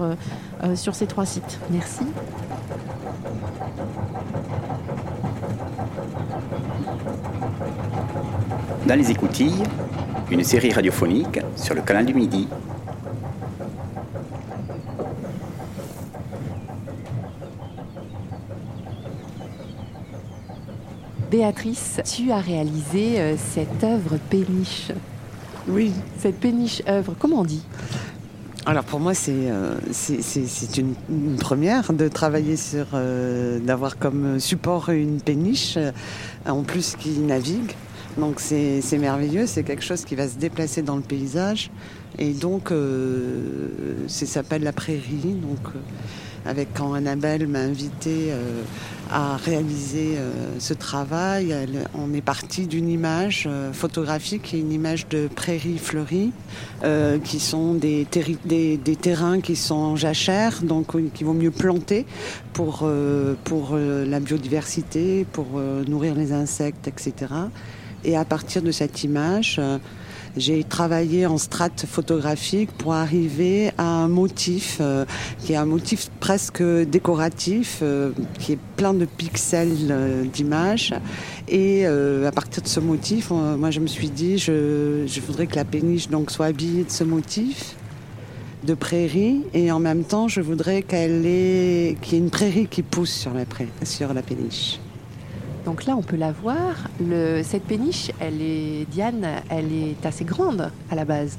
sur 0.74 0.94
ces 0.94 1.06
trois 1.06 1.26
sites. 1.26 1.58
Merci. 1.70 2.04
Dans 8.86 8.94
les 8.96 9.10
écoutilles, 9.10 9.62
une 10.30 10.44
série 10.44 10.72
radiophonique 10.72 11.40
sur 11.56 11.74
le 11.74 11.82
canal 11.82 12.06
du 12.06 12.14
Midi 12.14 12.48
Béatrice, 21.30 22.00
tu 22.04 22.32
as 22.32 22.40
réalisé 22.40 23.20
euh, 23.20 23.36
cette 23.36 23.84
œuvre 23.84 24.18
péniche. 24.30 24.90
Oui. 25.68 25.92
Cette 26.18 26.40
péniche 26.40 26.82
œuvre, 26.88 27.14
comment 27.16 27.42
on 27.42 27.44
dit? 27.44 27.62
Alors 28.66 28.82
pour 28.82 28.98
moi 28.98 29.14
c'est 29.14 29.32
euh, 29.32 29.76
une, 30.76 31.36
première 31.36 31.92
de 31.92 32.08
travailler 32.08 32.56
sur 32.56 32.86
euh, 32.94 33.60
d'avoir 33.60 33.96
comme 33.96 34.40
support 34.40 34.90
une 34.90 35.20
péniche 35.20 35.78
en 36.46 36.62
plus 36.62 36.94
qui 36.94 37.20
navigue 37.20 37.72
donc 38.18 38.38
c'est 38.38 38.82
merveilleux 38.98 39.46
c'est 39.46 39.62
quelque 39.62 39.82
chose 39.82 40.04
qui 40.04 40.14
va 40.14 40.28
se 40.28 40.36
déplacer 40.36 40.82
dans 40.82 40.96
le 40.96 41.02
paysage 41.02 41.70
et 42.18 42.32
donc 42.32 42.70
ça 44.08 44.26
s'appelle 44.26 44.62
la 44.62 44.74
prairie 44.74 45.36
donc 45.42 45.72
avec 46.44 46.68
quand 46.74 46.92
Annabelle 46.92 47.48
m'a 47.48 47.60
invité 47.60 48.30
à 49.10 49.36
réaliser 49.36 50.16
euh, 50.16 50.30
ce 50.58 50.74
travail. 50.74 51.54
on 51.94 52.14
est 52.14 52.20
parti 52.20 52.66
d'une 52.66 52.88
image 52.88 53.44
euh, 53.46 53.72
photographique 53.72 54.42
qui 54.42 54.56
est 54.56 54.60
une 54.60 54.72
image 54.72 55.08
de 55.08 55.28
prairies 55.28 55.78
fleuries, 55.78 56.32
qui 57.24 57.40
sont 57.40 57.74
des, 57.74 58.06
des, 58.44 58.96
terrains 58.96 59.40
qui 59.40 59.56
sont 59.56 59.74
en 59.74 59.96
jachère, 59.96 60.62
donc 60.62 60.96
qui 61.12 61.24
vont 61.24 61.34
mieux 61.34 61.50
planter 61.50 62.06
pour, 62.52 62.88
pour 63.44 63.76
la 63.76 64.20
biodiversité, 64.20 65.26
pour 65.30 65.46
nourrir 65.86 66.14
les 66.14 66.32
insectes, 66.32 66.88
etc. 66.88 67.32
Et 68.04 68.16
à 68.16 68.24
partir 68.24 68.62
de 68.62 68.70
cette 68.70 69.04
image, 69.04 69.60
j'ai 70.36 70.62
travaillé 70.64 71.26
en 71.26 71.38
strate 71.38 71.86
photographique 71.86 72.70
pour 72.72 72.94
arriver 72.94 73.70
à 73.78 73.84
un 73.84 74.08
motif 74.08 74.78
euh, 74.80 75.04
qui 75.40 75.54
est 75.54 75.56
un 75.56 75.64
motif 75.64 76.10
presque 76.20 76.62
décoratif, 76.62 77.80
euh, 77.82 78.12
qui 78.38 78.52
est 78.52 78.58
plein 78.76 78.94
de 78.94 79.04
pixels 79.04 79.88
euh, 79.90 80.24
d'images. 80.24 80.94
Et 81.48 81.84
à 81.84 82.30
partir 82.30 82.62
de 82.62 82.68
ce 82.68 82.78
motif, 82.78 83.30
moi 83.30 83.72
je 83.72 83.80
me 83.80 83.88
suis 83.88 84.08
dit, 84.08 84.38
je, 84.38 85.04
je 85.06 85.20
voudrais 85.20 85.48
que 85.48 85.56
la 85.56 85.64
péniche 85.64 86.08
donc 86.08 86.30
soit 86.30 86.46
habillée 86.46 86.84
de 86.84 86.90
ce 86.90 87.02
motif 87.02 87.74
de 88.64 88.74
prairie 88.74 89.42
et 89.52 89.72
en 89.72 89.80
même 89.80 90.04
temps 90.04 90.28
je 90.28 90.40
voudrais 90.40 90.82
qu'elle 90.82 91.26
ait 91.26 91.96
qu'il 92.02 92.14
y 92.14 92.16
ait 92.16 92.24
une 92.24 92.30
prairie 92.30 92.66
qui 92.68 92.82
pousse 92.82 93.10
sur 93.10 93.32
la, 93.34 93.44
sur 93.84 94.14
la 94.14 94.22
péniche. 94.22 94.78
Donc 95.64 95.84
là, 95.84 95.94
on 95.96 96.02
peut 96.02 96.16
la 96.16 96.32
voir. 96.32 96.88
cette 97.42 97.64
péniche, 97.64 98.10
elle 98.20 98.40
est, 98.40 98.86
Diane, 98.90 99.26
elle 99.50 99.72
est 99.72 100.06
assez 100.06 100.24
grande 100.24 100.70
à 100.90 100.94
la 100.94 101.04
base. 101.04 101.38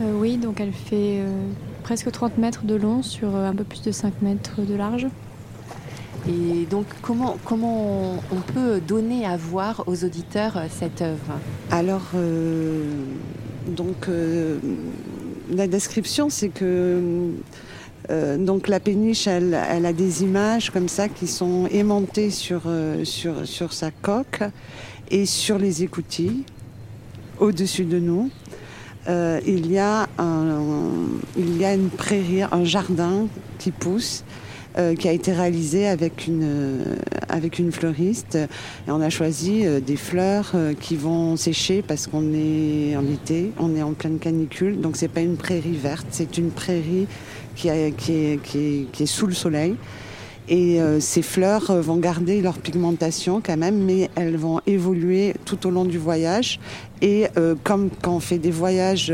Euh, 0.00 0.12
oui, 0.14 0.36
donc 0.36 0.60
elle 0.60 0.72
fait 0.72 1.18
euh, 1.20 1.46
presque 1.82 2.10
30 2.10 2.38
mètres 2.38 2.64
de 2.64 2.74
long 2.74 3.02
sur 3.02 3.36
euh, 3.36 3.48
un 3.48 3.54
peu 3.54 3.64
plus 3.64 3.82
de 3.82 3.92
5 3.92 4.22
mètres 4.22 4.62
de 4.62 4.74
large. 4.74 5.06
Et 6.28 6.66
donc, 6.66 6.86
comment, 7.02 7.36
comment 7.44 8.16
on 8.30 8.40
peut 8.52 8.80
donner 8.86 9.24
à 9.24 9.36
voir 9.38 9.84
aux 9.86 10.04
auditeurs 10.04 10.60
cette 10.68 11.00
œuvre? 11.00 11.38
Alors, 11.70 12.08
donc, 13.66 14.06
la 15.50 15.66
description, 15.66 16.28
c'est 16.28 16.50
que 16.50 17.32
euh, 18.10 18.36
donc 18.36 18.66
la 18.68 18.80
péniche, 18.80 19.26
elle, 19.26 19.54
a 19.54 19.92
des 19.92 20.22
images 20.22 20.70
comme 20.70 20.88
ça 20.88 21.08
qui 21.08 21.26
sont 21.26 21.66
aimantées 21.70 22.30
sur, 22.30 22.62
euh, 22.66 23.04
sa 23.04 23.90
coque 23.90 24.42
et 25.10 25.26
sur 25.26 25.58
les 25.58 25.82
écoutilles 25.84 26.44
au-dessus 27.38 27.84
de 27.84 27.98
nous. 27.98 28.30
Euh, 29.08 29.40
il, 29.46 29.70
y 29.70 29.78
a 29.78 30.08
un, 30.18 30.60
une 31.36 31.88
prairie, 31.88 32.42
un 32.42 32.64
jardin 32.64 33.26
qui 33.58 33.70
pousse 33.70 34.24
qui 34.98 35.08
a 35.08 35.12
été 35.12 35.32
réalisé 35.32 35.88
avec 35.88 36.26
une, 36.26 36.96
avec 37.28 37.58
une 37.58 37.70
fleuriste. 37.70 38.36
Et 38.36 38.90
on 38.90 39.00
a 39.00 39.10
choisi 39.10 39.66
des 39.84 39.96
fleurs 39.96 40.54
qui 40.80 40.96
vont 40.96 41.36
sécher 41.36 41.82
parce 41.82 42.06
qu'on 42.06 42.32
est 42.32 42.96
en 42.96 43.04
été, 43.04 43.52
on 43.58 43.74
est 43.74 43.82
en 43.82 43.92
pleine 43.92 44.18
canicule. 44.18 44.80
Donc 44.80 44.96
c'est 44.96 45.08
pas 45.08 45.20
une 45.20 45.36
prairie 45.36 45.76
verte, 45.76 46.06
c'est 46.12 46.38
une 46.38 46.50
prairie 46.50 47.08
qui, 47.60 47.68
est, 47.68 49.06
sous 49.06 49.26
le 49.26 49.34
soleil. 49.34 49.76
Et 50.48 50.80
euh, 50.80 50.98
ces 50.98 51.22
fleurs 51.22 51.70
euh, 51.70 51.80
vont 51.80 51.98
garder 51.98 52.40
leur 52.40 52.58
pigmentation 52.58 53.40
quand 53.44 53.56
même, 53.56 53.84
mais 53.84 54.10
elles 54.16 54.36
vont 54.36 54.60
évoluer 54.66 55.34
tout 55.44 55.64
au 55.66 55.70
long 55.70 55.84
du 55.84 55.98
voyage. 55.98 56.58
Et 57.02 57.28
euh, 57.36 57.54
comme 57.62 57.88
quand 58.02 58.16
on 58.16 58.20
fait 58.20 58.38
des 58.38 58.50
voyages 58.50 59.12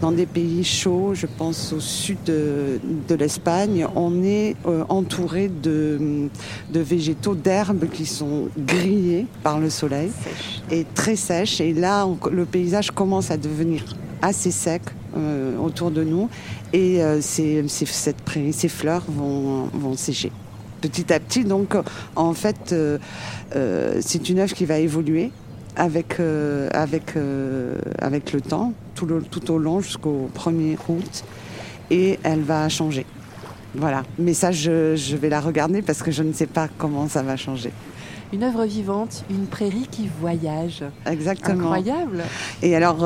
dans 0.00 0.10
des 0.10 0.24
pays 0.24 0.64
chauds, 0.64 1.12
je 1.12 1.26
pense 1.26 1.72
au 1.74 1.80
sud 1.80 2.18
de, 2.24 3.14
l'Espagne, 3.14 3.86
on 3.94 4.22
est 4.22 4.56
entouré 4.88 5.48
de, 5.48 6.28
de 6.72 6.80
végétaux, 6.80 7.34
d'herbes 7.34 7.88
qui 7.90 8.06
sont 8.06 8.48
grillées 8.58 9.26
par 9.42 9.60
le 9.60 9.70
soleil 9.70 10.10
et 10.70 10.86
très 10.94 11.16
sèches. 11.16 11.60
Et 11.60 11.72
là, 11.72 12.06
le 12.30 12.44
paysage 12.44 12.90
commence 12.90 13.30
à 13.30 13.36
devenir 13.36 13.84
assez 14.22 14.50
sec 14.50 14.82
autour 15.58 15.90
de 15.90 16.04
nous 16.04 16.28
et 16.72 17.02
euh, 17.02 17.20
ces, 17.20 17.64
cette 17.68 18.20
prairie, 18.20 18.52
ces 18.52 18.68
fleurs 18.68 19.04
vont, 19.08 19.64
vont 19.72 19.96
sécher. 19.96 20.32
Petit 20.80 21.12
à 21.12 21.18
petit, 21.18 21.44
donc, 21.44 21.74
en 22.14 22.34
fait, 22.34 22.72
euh, 22.72 22.98
euh, 23.56 23.98
c'est 24.00 24.28
une 24.28 24.38
œuvre 24.38 24.54
qui 24.54 24.64
va 24.64 24.78
évoluer 24.78 25.32
avec, 25.76 26.18
avec, 26.72 27.14
avec 28.00 28.32
le 28.32 28.40
temps, 28.40 28.72
tout, 28.96 29.06
le, 29.06 29.22
tout 29.22 29.50
au 29.52 29.58
long 29.58 29.80
jusqu'au 29.80 30.28
1er 30.36 30.76
août, 30.88 31.24
et 31.90 32.18
elle 32.24 32.42
va 32.42 32.68
changer. 32.68 33.06
Voilà. 33.76 34.02
Mais 34.18 34.34
ça, 34.34 34.50
je, 34.50 34.96
je, 34.96 35.16
vais 35.16 35.28
la 35.28 35.40
regarder 35.40 35.82
parce 35.82 36.02
que 36.02 36.10
je 36.10 36.24
ne 36.24 36.32
sais 36.32 36.46
pas 36.46 36.68
comment 36.78 37.06
ça 37.06 37.22
va 37.22 37.36
changer. 37.36 37.70
Une 38.32 38.42
œuvre 38.42 38.64
vivante, 38.64 39.24
une 39.30 39.46
prairie 39.46 39.86
qui 39.88 40.10
voyage. 40.20 40.82
Exactement. 41.06 41.72
Incroyable. 41.72 42.24
Et 42.60 42.74
alors, 42.74 43.04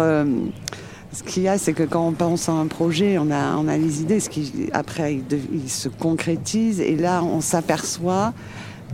ce 1.13 1.23
qu'il 1.23 1.43
y 1.43 1.49
a, 1.49 1.59
c'est 1.59 1.75
que 1.75 1.83
quand 1.83 2.07
on 2.07 2.13
pense 2.13 2.49
à 2.49 2.53
un 2.53 2.67
projet, 2.67 3.19
on 3.19 3.31
a, 3.31 3.57
on 3.57 3.69
a 3.69 3.77
les 3.77 4.01
idées, 4.01 4.19
ce 4.19 4.31
qui, 4.31 4.71
après, 4.73 5.21
il, 5.53 5.69
se 5.69 5.89
concrétise, 5.89 6.81
et 6.81 6.97
là, 6.97 7.23
on 7.23 7.41
s'aperçoit 7.41 8.33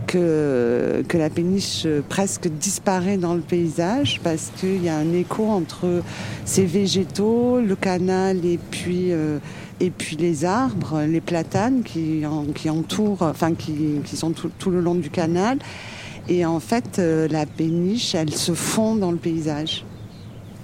que, 0.05 1.03
que 1.07 1.17
la 1.17 1.29
péniche 1.29 1.87
presque 2.09 2.47
disparaît 2.47 3.17
dans 3.17 3.33
le 3.33 3.41
paysage 3.41 4.19
parce 4.23 4.51
qu'il 4.57 4.83
y 4.83 4.89
a 4.89 4.97
un 4.97 5.13
écho 5.13 5.45
entre 5.45 6.01
ces 6.45 6.65
végétaux, 6.65 7.59
le 7.59 7.75
canal 7.75 8.45
et 8.45 8.59
puis, 8.71 9.11
euh, 9.11 9.39
et 9.79 9.89
puis 9.89 10.15
les 10.15 10.45
arbres, 10.45 11.01
les 11.07 11.21
platanes 11.21 11.83
qui, 11.83 12.23
qui 12.55 12.69
entourent, 12.69 13.21
enfin 13.21 13.53
qui, 13.53 14.01
qui 14.03 14.17
sont 14.17 14.31
tout, 14.31 14.51
tout, 14.57 14.71
le 14.71 14.81
long 14.81 14.95
du 14.95 15.09
canal. 15.09 15.59
Et 16.27 16.45
en 16.45 16.59
fait, 16.59 16.99
euh, 16.99 17.27
la 17.27 17.45
péniche, 17.45 18.13
elle 18.13 18.33
se 18.33 18.53
fond 18.53 18.95
dans 18.95 19.11
le 19.11 19.17
paysage. 19.17 19.83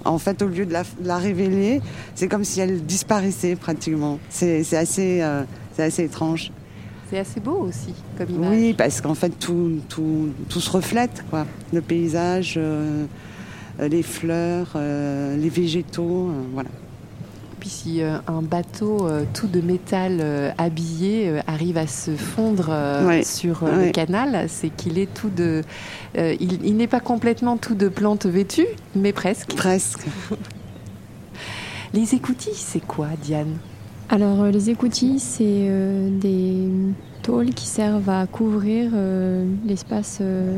En 0.06 0.18
fait, 0.18 0.42
au 0.42 0.46
lieu 0.46 0.66
de 0.66 0.72
la, 0.72 1.18
révéler, 1.18 1.80
c'est 2.14 2.28
comme 2.28 2.44
si 2.44 2.60
elle 2.60 2.84
disparaissait 2.84 3.56
pratiquement. 3.56 4.18
C'est 4.30 4.60
assez, 4.74 5.20
euh, 5.22 5.42
assez 5.78 6.04
étrange. 6.04 6.52
C'est 7.10 7.18
assez 7.18 7.40
beau 7.40 7.58
aussi 7.68 7.94
comme 8.18 8.30
image. 8.30 8.50
Oui, 8.50 8.74
parce 8.74 9.00
qu'en 9.00 9.14
fait, 9.14 9.30
tout, 9.30 9.80
tout, 9.88 10.30
tout, 10.48 10.60
se 10.60 10.70
reflète. 10.70 11.24
Quoi. 11.30 11.46
Le 11.72 11.80
paysage, 11.80 12.54
euh, 12.56 13.06
les 13.78 14.02
fleurs, 14.02 14.72
euh, 14.74 15.36
les 15.36 15.48
végétaux, 15.48 16.30
voilà. 16.52 16.70
Puis 17.66 17.74
si 17.74 18.00
euh, 18.02 18.18
un 18.28 18.42
bateau 18.42 19.08
euh, 19.08 19.24
tout 19.34 19.48
de 19.48 19.60
métal 19.60 20.18
euh, 20.20 20.52
habillé 20.56 21.28
euh, 21.28 21.40
arrive 21.48 21.76
à 21.78 21.88
se 21.88 22.12
fondre 22.12 22.68
euh, 22.70 23.04
Ouais. 23.08 23.24
sur 23.24 23.64
euh, 23.64 23.86
le 23.86 23.90
canal, 23.90 24.46
c'est 24.48 24.68
qu'il 24.70 24.98
est 25.00 25.12
tout 25.12 25.30
de. 25.30 25.62
euh, 26.16 26.36
il 26.38 26.64
il 26.64 26.76
n'est 26.76 26.86
pas 26.86 27.00
complètement 27.00 27.56
tout 27.56 27.74
de 27.74 27.88
plantes 27.88 28.26
vêtues, 28.26 28.68
mais 28.94 29.12
presque. 29.12 29.52
Presque. 29.56 30.06
Les 31.92 32.14
écoutilles, 32.14 32.54
c'est 32.54 32.84
quoi, 32.86 33.08
Diane? 33.20 33.56
Alors, 34.10 34.42
euh, 34.42 34.50
les 34.52 34.70
écoutilles, 34.70 35.18
c'est 35.18 35.42
euh, 35.68 36.08
des 36.20 36.68
tôles 37.22 37.50
qui 37.50 37.66
servent 37.66 38.08
à 38.10 38.26
couvrir 38.28 38.90
euh, 38.94 39.44
l'espace 39.66 40.18
euh, 40.20 40.56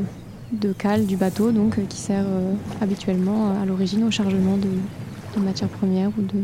de 0.53 0.73
cale 0.75 1.07
du 1.07 1.17
bateau, 1.17 1.53
donc 1.53 1.79
qui 1.89 1.97
sert 1.99 2.25
euh, 2.27 2.53
habituellement 2.83 3.55
à 3.63 3.65
l'origine 3.65 4.05
au 4.05 4.11
chargement 4.11 4.57
de, 4.59 4.69
de 5.39 5.45
matières 5.45 5.69
premières 5.71 6.11
ou 6.19 6.23
de, 6.23 6.43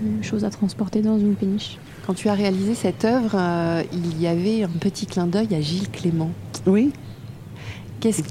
de 0.00 0.22
choses 0.22 0.44
à 0.44 0.50
transporter 0.50 1.02
dans 1.02 1.18
une 1.18 1.34
péniche. 1.34 1.78
Quand 2.06 2.14
tu 2.14 2.28
as 2.28 2.34
réalisé 2.34 2.74
cette 2.74 3.04
œuvre, 3.04 3.34
euh, 3.34 3.82
il 3.92 4.20
y 4.20 4.26
avait 4.26 4.62
un 4.62 4.68
petit 4.68 5.06
clin 5.06 5.26
d'œil 5.26 5.54
à 5.54 5.60
Gilles 5.60 5.90
Clément. 5.90 6.30
Oui, 6.66 6.92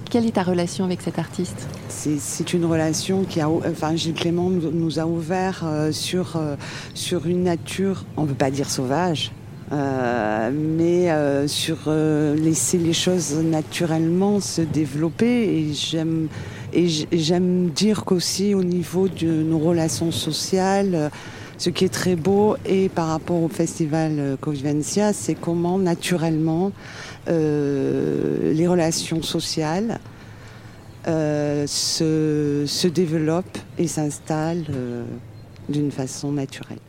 quelle 0.10 0.26
est 0.26 0.32
ta 0.32 0.44
relation 0.44 0.84
avec 0.84 1.02
cet 1.02 1.20
artiste? 1.20 1.68
C'est 1.90 2.54
une 2.54 2.66
relation 2.66 3.24
qui 3.24 3.40
a. 3.40 3.50
Enfin, 3.50 3.96
Gilles 3.96 4.16
Clément 4.16 4.50
nous, 4.50 5.00
a 5.00 5.06
ouvert 5.06 5.62
euh, 5.64 5.92
sur, 5.92 6.36
euh, 6.36 6.56
sur 6.96 7.28
une 7.28 7.44
nature, 7.44 8.06
on 8.18 8.24
ne 8.24 8.28
veut 8.28 8.36
pas 8.36 8.50
dire 8.50 8.70
sauvage, 8.70 9.32
euh, 9.72 10.52
mais 10.52 11.12
euh, 11.12 11.48
sur 11.48 11.78
euh, 11.88 12.36
laisser 12.36 12.80
les 12.80 12.94
choses 12.94 13.36
naturellement 13.36 14.40
se 14.40 14.62
développer. 14.62 15.60
Et 15.60 15.74
j'aime. 15.74 16.28
Et 16.72 16.88
j'aime 16.88 17.70
dire 17.70 18.06
qu'aussi 18.06 18.54
au 18.54 18.64
niveau 18.64 19.08
de 19.08 19.42
nos 19.42 19.58
relations 19.58 20.12
sociales, 20.12 20.92
euh, 20.94 21.10
ce 21.60 21.70
qui 21.70 21.84
est 21.84 21.94
très 21.94 22.16
beau 22.16 22.56
et 22.66 22.88
par 22.88 23.08
rapport 23.08 23.44
au 23.44 23.50
festival 23.50 24.14
euh, 24.18 24.38
Convivencia, 24.38 25.12
c'est 25.12 25.36
comment 25.36 25.78
naturellement 25.78 26.72
euh, 27.28 28.54
les 28.54 28.66
relations 28.66 29.22
sociales 29.22 30.00
euh, 31.08 31.68
se, 31.68 32.64
se 32.66 32.88
développent 32.88 33.58
et 33.78 33.88
s'installent 33.88 34.66
d'une 35.68 35.92
façon 35.92 36.32
naturelle. 36.32 36.80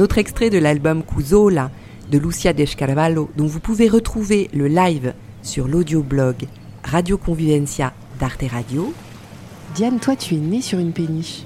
Un 0.00 0.02
autre 0.02 0.16
extrait 0.16 0.48
de 0.48 0.56
l'album 0.56 1.02
Cusola 1.02 1.70
de 2.10 2.16
Lucia 2.16 2.54
Descarvalho, 2.54 3.28
dont 3.36 3.44
vous 3.44 3.60
pouvez 3.60 3.86
retrouver 3.86 4.48
le 4.54 4.66
live 4.66 5.12
sur 5.42 5.68
l'audioblog 5.68 6.36
Radio 6.82 7.18
Convivencia 7.18 7.92
d'Arte 8.18 8.44
Radio. 8.50 8.94
Diane, 9.74 10.00
toi, 10.00 10.16
tu 10.16 10.36
es 10.36 10.38
née 10.38 10.62
sur 10.62 10.78
une 10.78 10.92
péniche. 10.92 11.42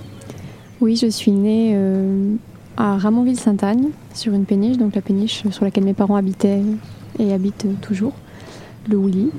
Oui, 0.80 0.94
je 0.94 1.08
suis 1.08 1.32
née 1.32 1.72
euh, 1.74 2.36
à 2.76 2.96
Ramonville-Sainte-Agne, 2.96 3.88
sur 4.14 4.32
une 4.34 4.44
péniche, 4.44 4.76
donc 4.76 4.94
la 4.94 5.02
péniche 5.02 5.42
sur 5.50 5.64
laquelle 5.64 5.84
mes 5.84 5.94
parents 5.94 6.14
habitaient 6.14 6.62
et 7.18 7.32
habitent 7.32 7.66
toujours, 7.80 8.12
le 8.88 8.96
Ouli. 8.96 9.30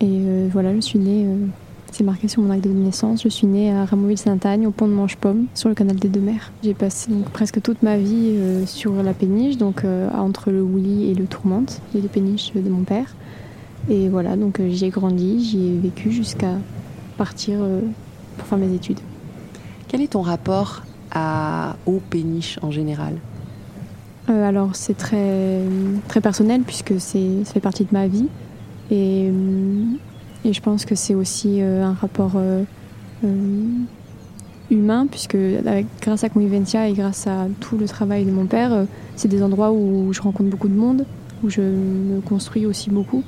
Et 0.00 0.06
euh, 0.08 0.48
voilà, 0.50 0.74
je 0.74 0.80
suis 0.80 0.98
née, 0.98 1.26
euh, 1.26 1.36
c'est 1.94 2.02
marqué 2.02 2.26
sur 2.26 2.42
mon 2.42 2.50
acte 2.50 2.64
de 2.64 2.70
naissance, 2.70 3.22
je 3.22 3.28
suis 3.28 3.46
née 3.46 3.70
à 3.70 3.84
Ramonville-Sainte-Agne, 3.84 4.66
au 4.66 4.72
pont 4.72 4.88
de 4.88 4.92
Manchepomme, 4.92 5.46
sur 5.54 5.68
le 5.68 5.76
canal 5.76 5.94
des 5.94 6.08
Deux 6.08 6.20
Mers. 6.20 6.50
J'ai 6.64 6.74
passé 6.74 7.12
donc, 7.12 7.30
presque 7.30 7.62
toute 7.62 7.84
ma 7.84 7.96
vie 7.96 8.34
euh, 8.34 8.66
sur 8.66 9.00
la 9.00 9.14
péniche, 9.14 9.58
donc 9.58 9.84
euh, 9.84 10.10
entre 10.10 10.50
le 10.50 10.60
Ouli 10.60 11.08
et 11.08 11.14
le 11.14 11.26
Tourmente, 11.26 11.80
les 11.94 12.00
deux 12.00 12.08
péniches 12.08 12.52
de 12.52 12.68
mon 12.68 12.82
père. 12.82 13.14
Et 13.88 14.08
voilà, 14.08 14.34
donc 14.34 14.58
euh, 14.58 14.68
j'y 14.70 14.86
ai 14.86 14.88
grandi, 14.90 15.44
j'y 15.44 15.68
ai 15.68 15.78
vécu 15.78 16.10
jusqu'à 16.10 16.56
partir 17.16 17.60
pour 18.38 18.46
faire 18.48 18.58
mes 18.58 18.74
études. 18.74 18.98
Quel 19.86 20.00
est 20.00 20.08
ton 20.08 20.22
rapport 20.22 20.82
à, 21.12 21.76
aux 21.86 22.00
péniches 22.10 22.58
en 22.62 22.72
général? 22.72 23.14
Euh, 24.30 24.48
alors 24.48 24.74
c'est 24.74 24.96
très, 24.96 25.60
très 26.08 26.20
personnel 26.20 26.62
puisque 26.62 26.98
ça 26.98 27.18
fait 27.44 27.60
partie 27.60 27.84
de 27.84 27.92
ma 27.92 28.08
vie 28.08 28.26
et, 28.90 29.28
euh, 29.30 29.84
et 30.44 30.52
je 30.52 30.60
pense 30.60 30.84
que 30.84 30.94
c'est 30.94 31.14
aussi 31.14 31.62
euh, 31.62 31.84
un 31.84 31.94
rapport 31.94 32.32
euh, 32.36 32.64
euh, 33.24 33.66
humain 34.70 35.06
puisque 35.10 35.36
grâce 36.02 36.24
à 36.24 36.28
Convivencia 36.28 36.88
et 36.88 36.92
grâce 36.92 37.26
à 37.26 37.46
tout 37.60 37.78
le 37.78 37.86
travail 37.86 38.24
de 38.24 38.30
mon 38.30 38.46
père, 38.46 38.86
c'est 39.16 39.28
des 39.28 39.42
endroits 39.42 39.72
où 39.72 40.12
je 40.12 40.20
rencontre 40.20 40.50
beaucoup 40.50 40.68
de 40.68 40.74
monde, 40.74 41.06
où 41.42 41.50
je 41.50 41.62
me 41.62 42.20
construis 42.20 42.66
aussi 42.66 42.90
beaucoup 42.90 43.22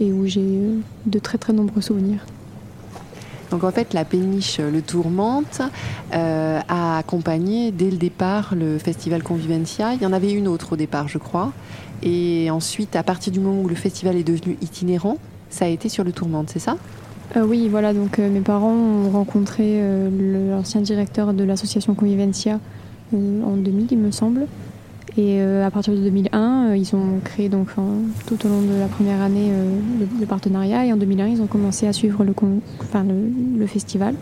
et 0.00 0.12
où 0.12 0.26
j'ai 0.26 0.60
de 1.06 1.18
très 1.18 1.38
très 1.38 1.52
nombreux 1.52 1.80
souvenirs. 1.80 2.24
Donc 3.50 3.64
en 3.64 3.70
fait, 3.70 3.92
la 3.92 4.04
péniche 4.04 4.58
Le 4.58 4.80
Tourmente 4.80 5.60
a 6.10 6.98
accompagné 6.98 7.70
dès 7.70 7.90
le 7.90 7.98
départ 7.98 8.54
le 8.56 8.78
festival 8.78 9.22
Convivencia. 9.22 9.94
Il 9.94 10.02
y 10.02 10.06
en 10.06 10.12
avait 10.12 10.32
une 10.32 10.48
autre 10.48 10.72
au 10.72 10.76
départ, 10.76 11.06
je 11.08 11.18
crois. 11.18 11.52
Et 12.02 12.50
ensuite, 12.50 12.96
à 12.96 13.02
partir 13.02 13.32
du 13.32 13.40
moment 13.40 13.60
où 13.60 13.68
le 13.68 13.74
festival 13.74 14.16
est 14.16 14.24
devenu 14.24 14.56
itinérant, 14.62 15.18
ça 15.52 15.66
a 15.66 15.68
été 15.68 15.88
sur 15.88 16.02
Le 16.02 16.12
Tourmente, 16.12 16.50
c'est 16.50 16.58
ça? 16.58 16.76
Euh, 17.36 17.46
oui, 17.46 17.68
voilà, 17.68 17.94
donc 17.94 18.18
euh, 18.18 18.28
mes 18.28 18.40
parents 18.40 18.74
ont 18.74 19.10
rencontré 19.10 19.64
euh, 19.64 20.50
l'ancien 20.50 20.80
directeur 20.80 21.32
de 21.32 21.44
l'association 21.44 21.94
Convivencia 21.94 22.58
en 23.14 23.56
2000, 23.56 23.88
il 23.90 23.98
me 23.98 24.10
semble. 24.10 24.46
Et 25.18 25.42
à 25.42 25.70
partir 25.70 25.92
de 25.92 25.98
2001, 25.98 26.70
euh, 26.70 26.76
ils 26.78 26.96
ont 26.96 27.20
créé 27.22 27.50
donc 27.50 27.68
tout 28.26 28.46
au 28.46 28.48
long 28.48 28.62
de 28.62 28.78
la 28.78 28.86
première 28.86 29.20
année 29.20 29.50
le, 30.18 30.24
partenariat. 30.24 30.86
Et 30.86 30.92
en 30.94 30.96
2001, 30.96 31.26
ils 31.26 31.42
ont 31.42 31.46
commencé 31.46 31.86
à 31.86 31.92
suivre 31.92 32.24
le, 32.24 32.32
le, 33.58 33.66
festival. 33.66 34.14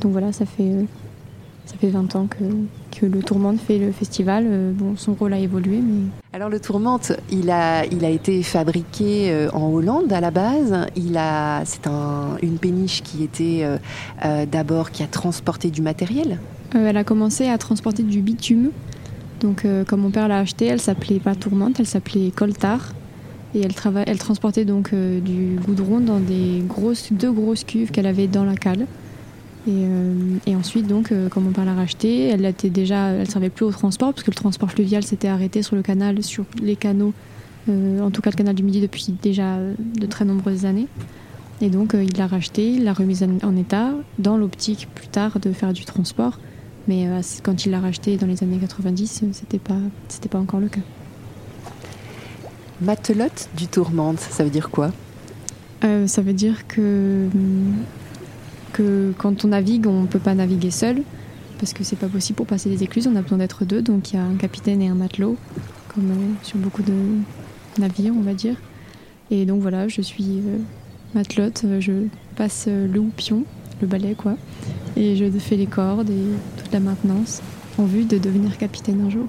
Donc 0.00 0.10
voilà, 0.10 0.32
ça 0.32 0.44
fait, 0.44 0.72
ça 1.66 1.76
fait 1.76 1.90
20 1.90 2.16
ans 2.16 2.26
que, 2.26 2.42
que 2.98 3.06
le 3.06 3.22
Tourmente 3.22 3.58
fait 3.60 3.78
le 3.78 3.90
festival. 3.90 4.44
Euh, 4.46 4.72
bon, 4.72 4.94
son 4.96 5.14
rôle 5.14 5.32
a 5.32 5.38
évolué, 5.38 5.78
mais 5.80 6.04
Alors 6.32 6.48
le 6.48 6.60
Tourmente, 6.60 7.12
il 7.30 7.50
a, 7.50 7.84
il 7.86 8.04
a 8.04 8.10
été 8.10 8.42
fabriqué 8.42 9.30
euh, 9.32 9.50
en 9.52 9.68
Hollande 9.72 10.12
à 10.12 10.20
la 10.20 10.30
base. 10.30 10.86
Il 10.96 11.16
a, 11.16 11.64
c'est 11.64 11.86
un- 11.86 12.36
une 12.42 12.58
péniche 12.58 13.02
qui 13.02 13.24
était 13.24 13.62
euh, 14.24 14.46
d'abord 14.46 14.90
qui 14.90 15.02
a 15.02 15.06
transporté 15.06 15.70
du 15.70 15.82
matériel. 15.82 16.38
Euh, 16.74 16.86
elle 16.88 16.96
a 16.96 17.04
commencé 17.04 17.48
à 17.48 17.58
transporter 17.58 18.02
du 18.02 18.20
bitume. 18.20 18.70
Donc, 19.40 19.64
euh, 19.64 19.84
quand 19.86 19.96
mon 19.96 20.10
père 20.10 20.28
l'a 20.28 20.38
achetée, 20.38 20.66
elle 20.66 20.80
s'appelait 20.80 21.18
pas 21.18 21.34
Tourmente, 21.34 21.80
elle 21.80 21.86
s'appelait 21.86 22.30
Coltar. 22.30 22.92
Et 23.54 23.60
elle, 23.60 23.72
trava- 23.72 24.04
elle 24.06 24.18
transportait 24.18 24.64
donc 24.64 24.94
du 24.94 25.56
goudron 25.66 26.00
dans 26.00 26.18
des 26.20 26.62
grosses, 26.66 27.12
deux 27.12 27.30
grosses 27.30 27.64
cuves 27.64 27.90
qu'elle 27.90 28.06
avait 28.06 28.26
dans 28.26 28.44
la 28.44 28.54
cale. 28.56 28.86
Et, 29.66 29.70
euh, 29.70 30.14
et 30.46 30.56
ensuite, 30.56 30.86
donc, 30.86 31.12
euh, 31.12 31.28
quand 31.28 31.40
mon 31.40 31.52
père 31.52 31.64
l'a 31.64 31.74
rachetée, 31.74 32.28
elle 32.28 32.44
était 32.44 32.70
déjà, 32.70 33.10
elle 33.10 33.30
servait 33.30 33.50
plus 33.50 33.64
au 33.64 33.70
transport 33.70 34.12
parce 34.12 34.24
que 34.24 34.30
le 34.30 34.36
transport 34.36 34.70
fluvial 34.70 35.04
s'était 35.04 35.28
arrêté 35.28 35.62
sur 35.62 35.76
le 35.76 35.82
canal, 35.82 36.22
sur 36.22 36.44
les 36.60 36.74
canaux, 36.74 37.12
euh, 37.68 38.00
en 38.00 38.10
tout 38.10 38.22
cas 38.22 38.30
le 38.30 38.36
canal 38.36 38.54
du 38.54 38.64
Midi 38.64 38.80
depuis 38.80 39.14
déjà 39.22 39.58
de 39.78 40.06
très 40.06 40.24
nombreuses 40.24 40.64
années. 40.64 40.88
Et 41.60 41.70
donc, 41.70 41.94
euh, 41.94 42.02
il 42.02 42.16
l'a 42.18 42.26
rachetée, 42.26 42.72
il 42.72 42.82
l'a 42.82 42.92
remise 42.92 43.22
en, 43.22 43.38
en 43.46 43.56
état, 43.56 43.92
dans 44.18 44.36
l'optique 44.36 44.88
plus 44.94 45.06
tard 45.06 45.38
de 45.38 45.52
faire 45.52 45.72
du 45.72 45.84
transport. 45.84 46.38
Mais 46.88 47.06
euh, 47.06 47.20
quand 47.42 47.64
il 47.64 47.70
l'a 47.70 47.80
racheté 47.80 48.16
dans 48.16 48.26
les 48.26 48.42
années 48.42 48.58
90, 48.58 49.20
euh, 49.22 49.26
c'était 49.32 49.58
pas, 49.58 49.78
c'était 50.08 50.28
pas 50.28 50.38
encore 50.38 50.60
le 50.60 50.68
cas. 50.68 50.80
Matelote 52.80 53.48
du 53.56 53.68
Tourmente, 53.68 54.18
ça 54.18 54.42
veut 54.42 54.50
dire 54.50 54.70
quoi? 54.70 54.90
Euh, 55.84 56.06
ça 56.08 56.22
veut 56.22 56.32
dire 56.32 56.66
que, 56.66 57.28
hum, 57.32 57.74
que 58.72 59.12
quand 59.18 59.44
on 59.44 59.48
navigue, 59.48 59.86
on 59.86 60.02
ne 60.02 60.06
peut 60.06 60.18
pas 60.18 60.34
naviguer 60.34 60.70
seul, 60.70 61.02
parce 61.58 61.72
que 61.72 61.84
c'est 61.84 61.96
pas 61.96 62.08
possible 62.08 62.36
pour 62.36 62.46
passer 62.46 62.68
les 62.68 62.82
écluses, 62.82 63.06
on 63.06 63.16
a 63.16 63.22
besoin 63.22 63.38
d'être 63.38 63.64
deux, 63.64 63.82
donc 63.82 64.12
il 64.12 64.16
y 64.16 64.18
a 64.18 64.24
un 64.24 64.34
capitaine 64.34 64.82
et 64.82 64.88
un 64.88 64.94
matelot, 64.94 65.36
comme 65.94 66.10
euh, 66.10 66.32
sur 66.42 66.58
beaucoup 66.58 66.82
de 66.82 66.92
navires, 67.78 68.14
on 68.16 68.22
va 68.22 68.34
dire. 68.34 68.56
Et 69.30 69.46
donc 69.46 69.62
voilà, 69.62 69.88
je 69.88 70.02
suis 70.02 70.38
euh, 70.38 70.58
matelote, 71.14 71.62
euh, 71.64 71.80
je 71.80 71.92
passe 72.36 72.66
le 72.68 72.98
houpion, 72.98 73.44
le 73.80 73.86
balai 73.86 74.14
quoi, 74.14 74.36
et 74.96 75.16
je 75.16 75.24
fais 75.38 75.56
les 75.56 75.66
cordes 75.66 76.10
et 76.10 76.60
toute 76.60 76.72
la 76.72 76.80
maintenance, 76.80 77.42
en 77.78 77.84
vue 77.84 78.04
de 78.04 78.18
devenir 78.18 78.58
capitaine 78.58 79.00
un 79.06 79.10
jour. 79.10 79.28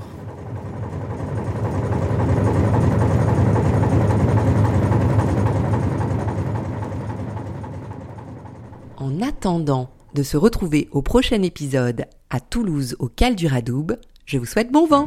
attendant 9.43 9.89
de 10.15 10.23
se 10.23 10.37
retrouver 10.37 10.87
au 10.93 11.01
prochain 11.01 11.41
épisode 11.41 12.05
à 12.29 12.39
Toulouse 12.39 12.95
au 12.99 13.09
Cal 13.09 13.35
du 13.35 13.45
Radoub, 13.45 13.97
je 14.25 14.37
vous 14.37 14.45
souhaite 14.45 14.71
bon 14.71 14.87
vent. 14.87 15.03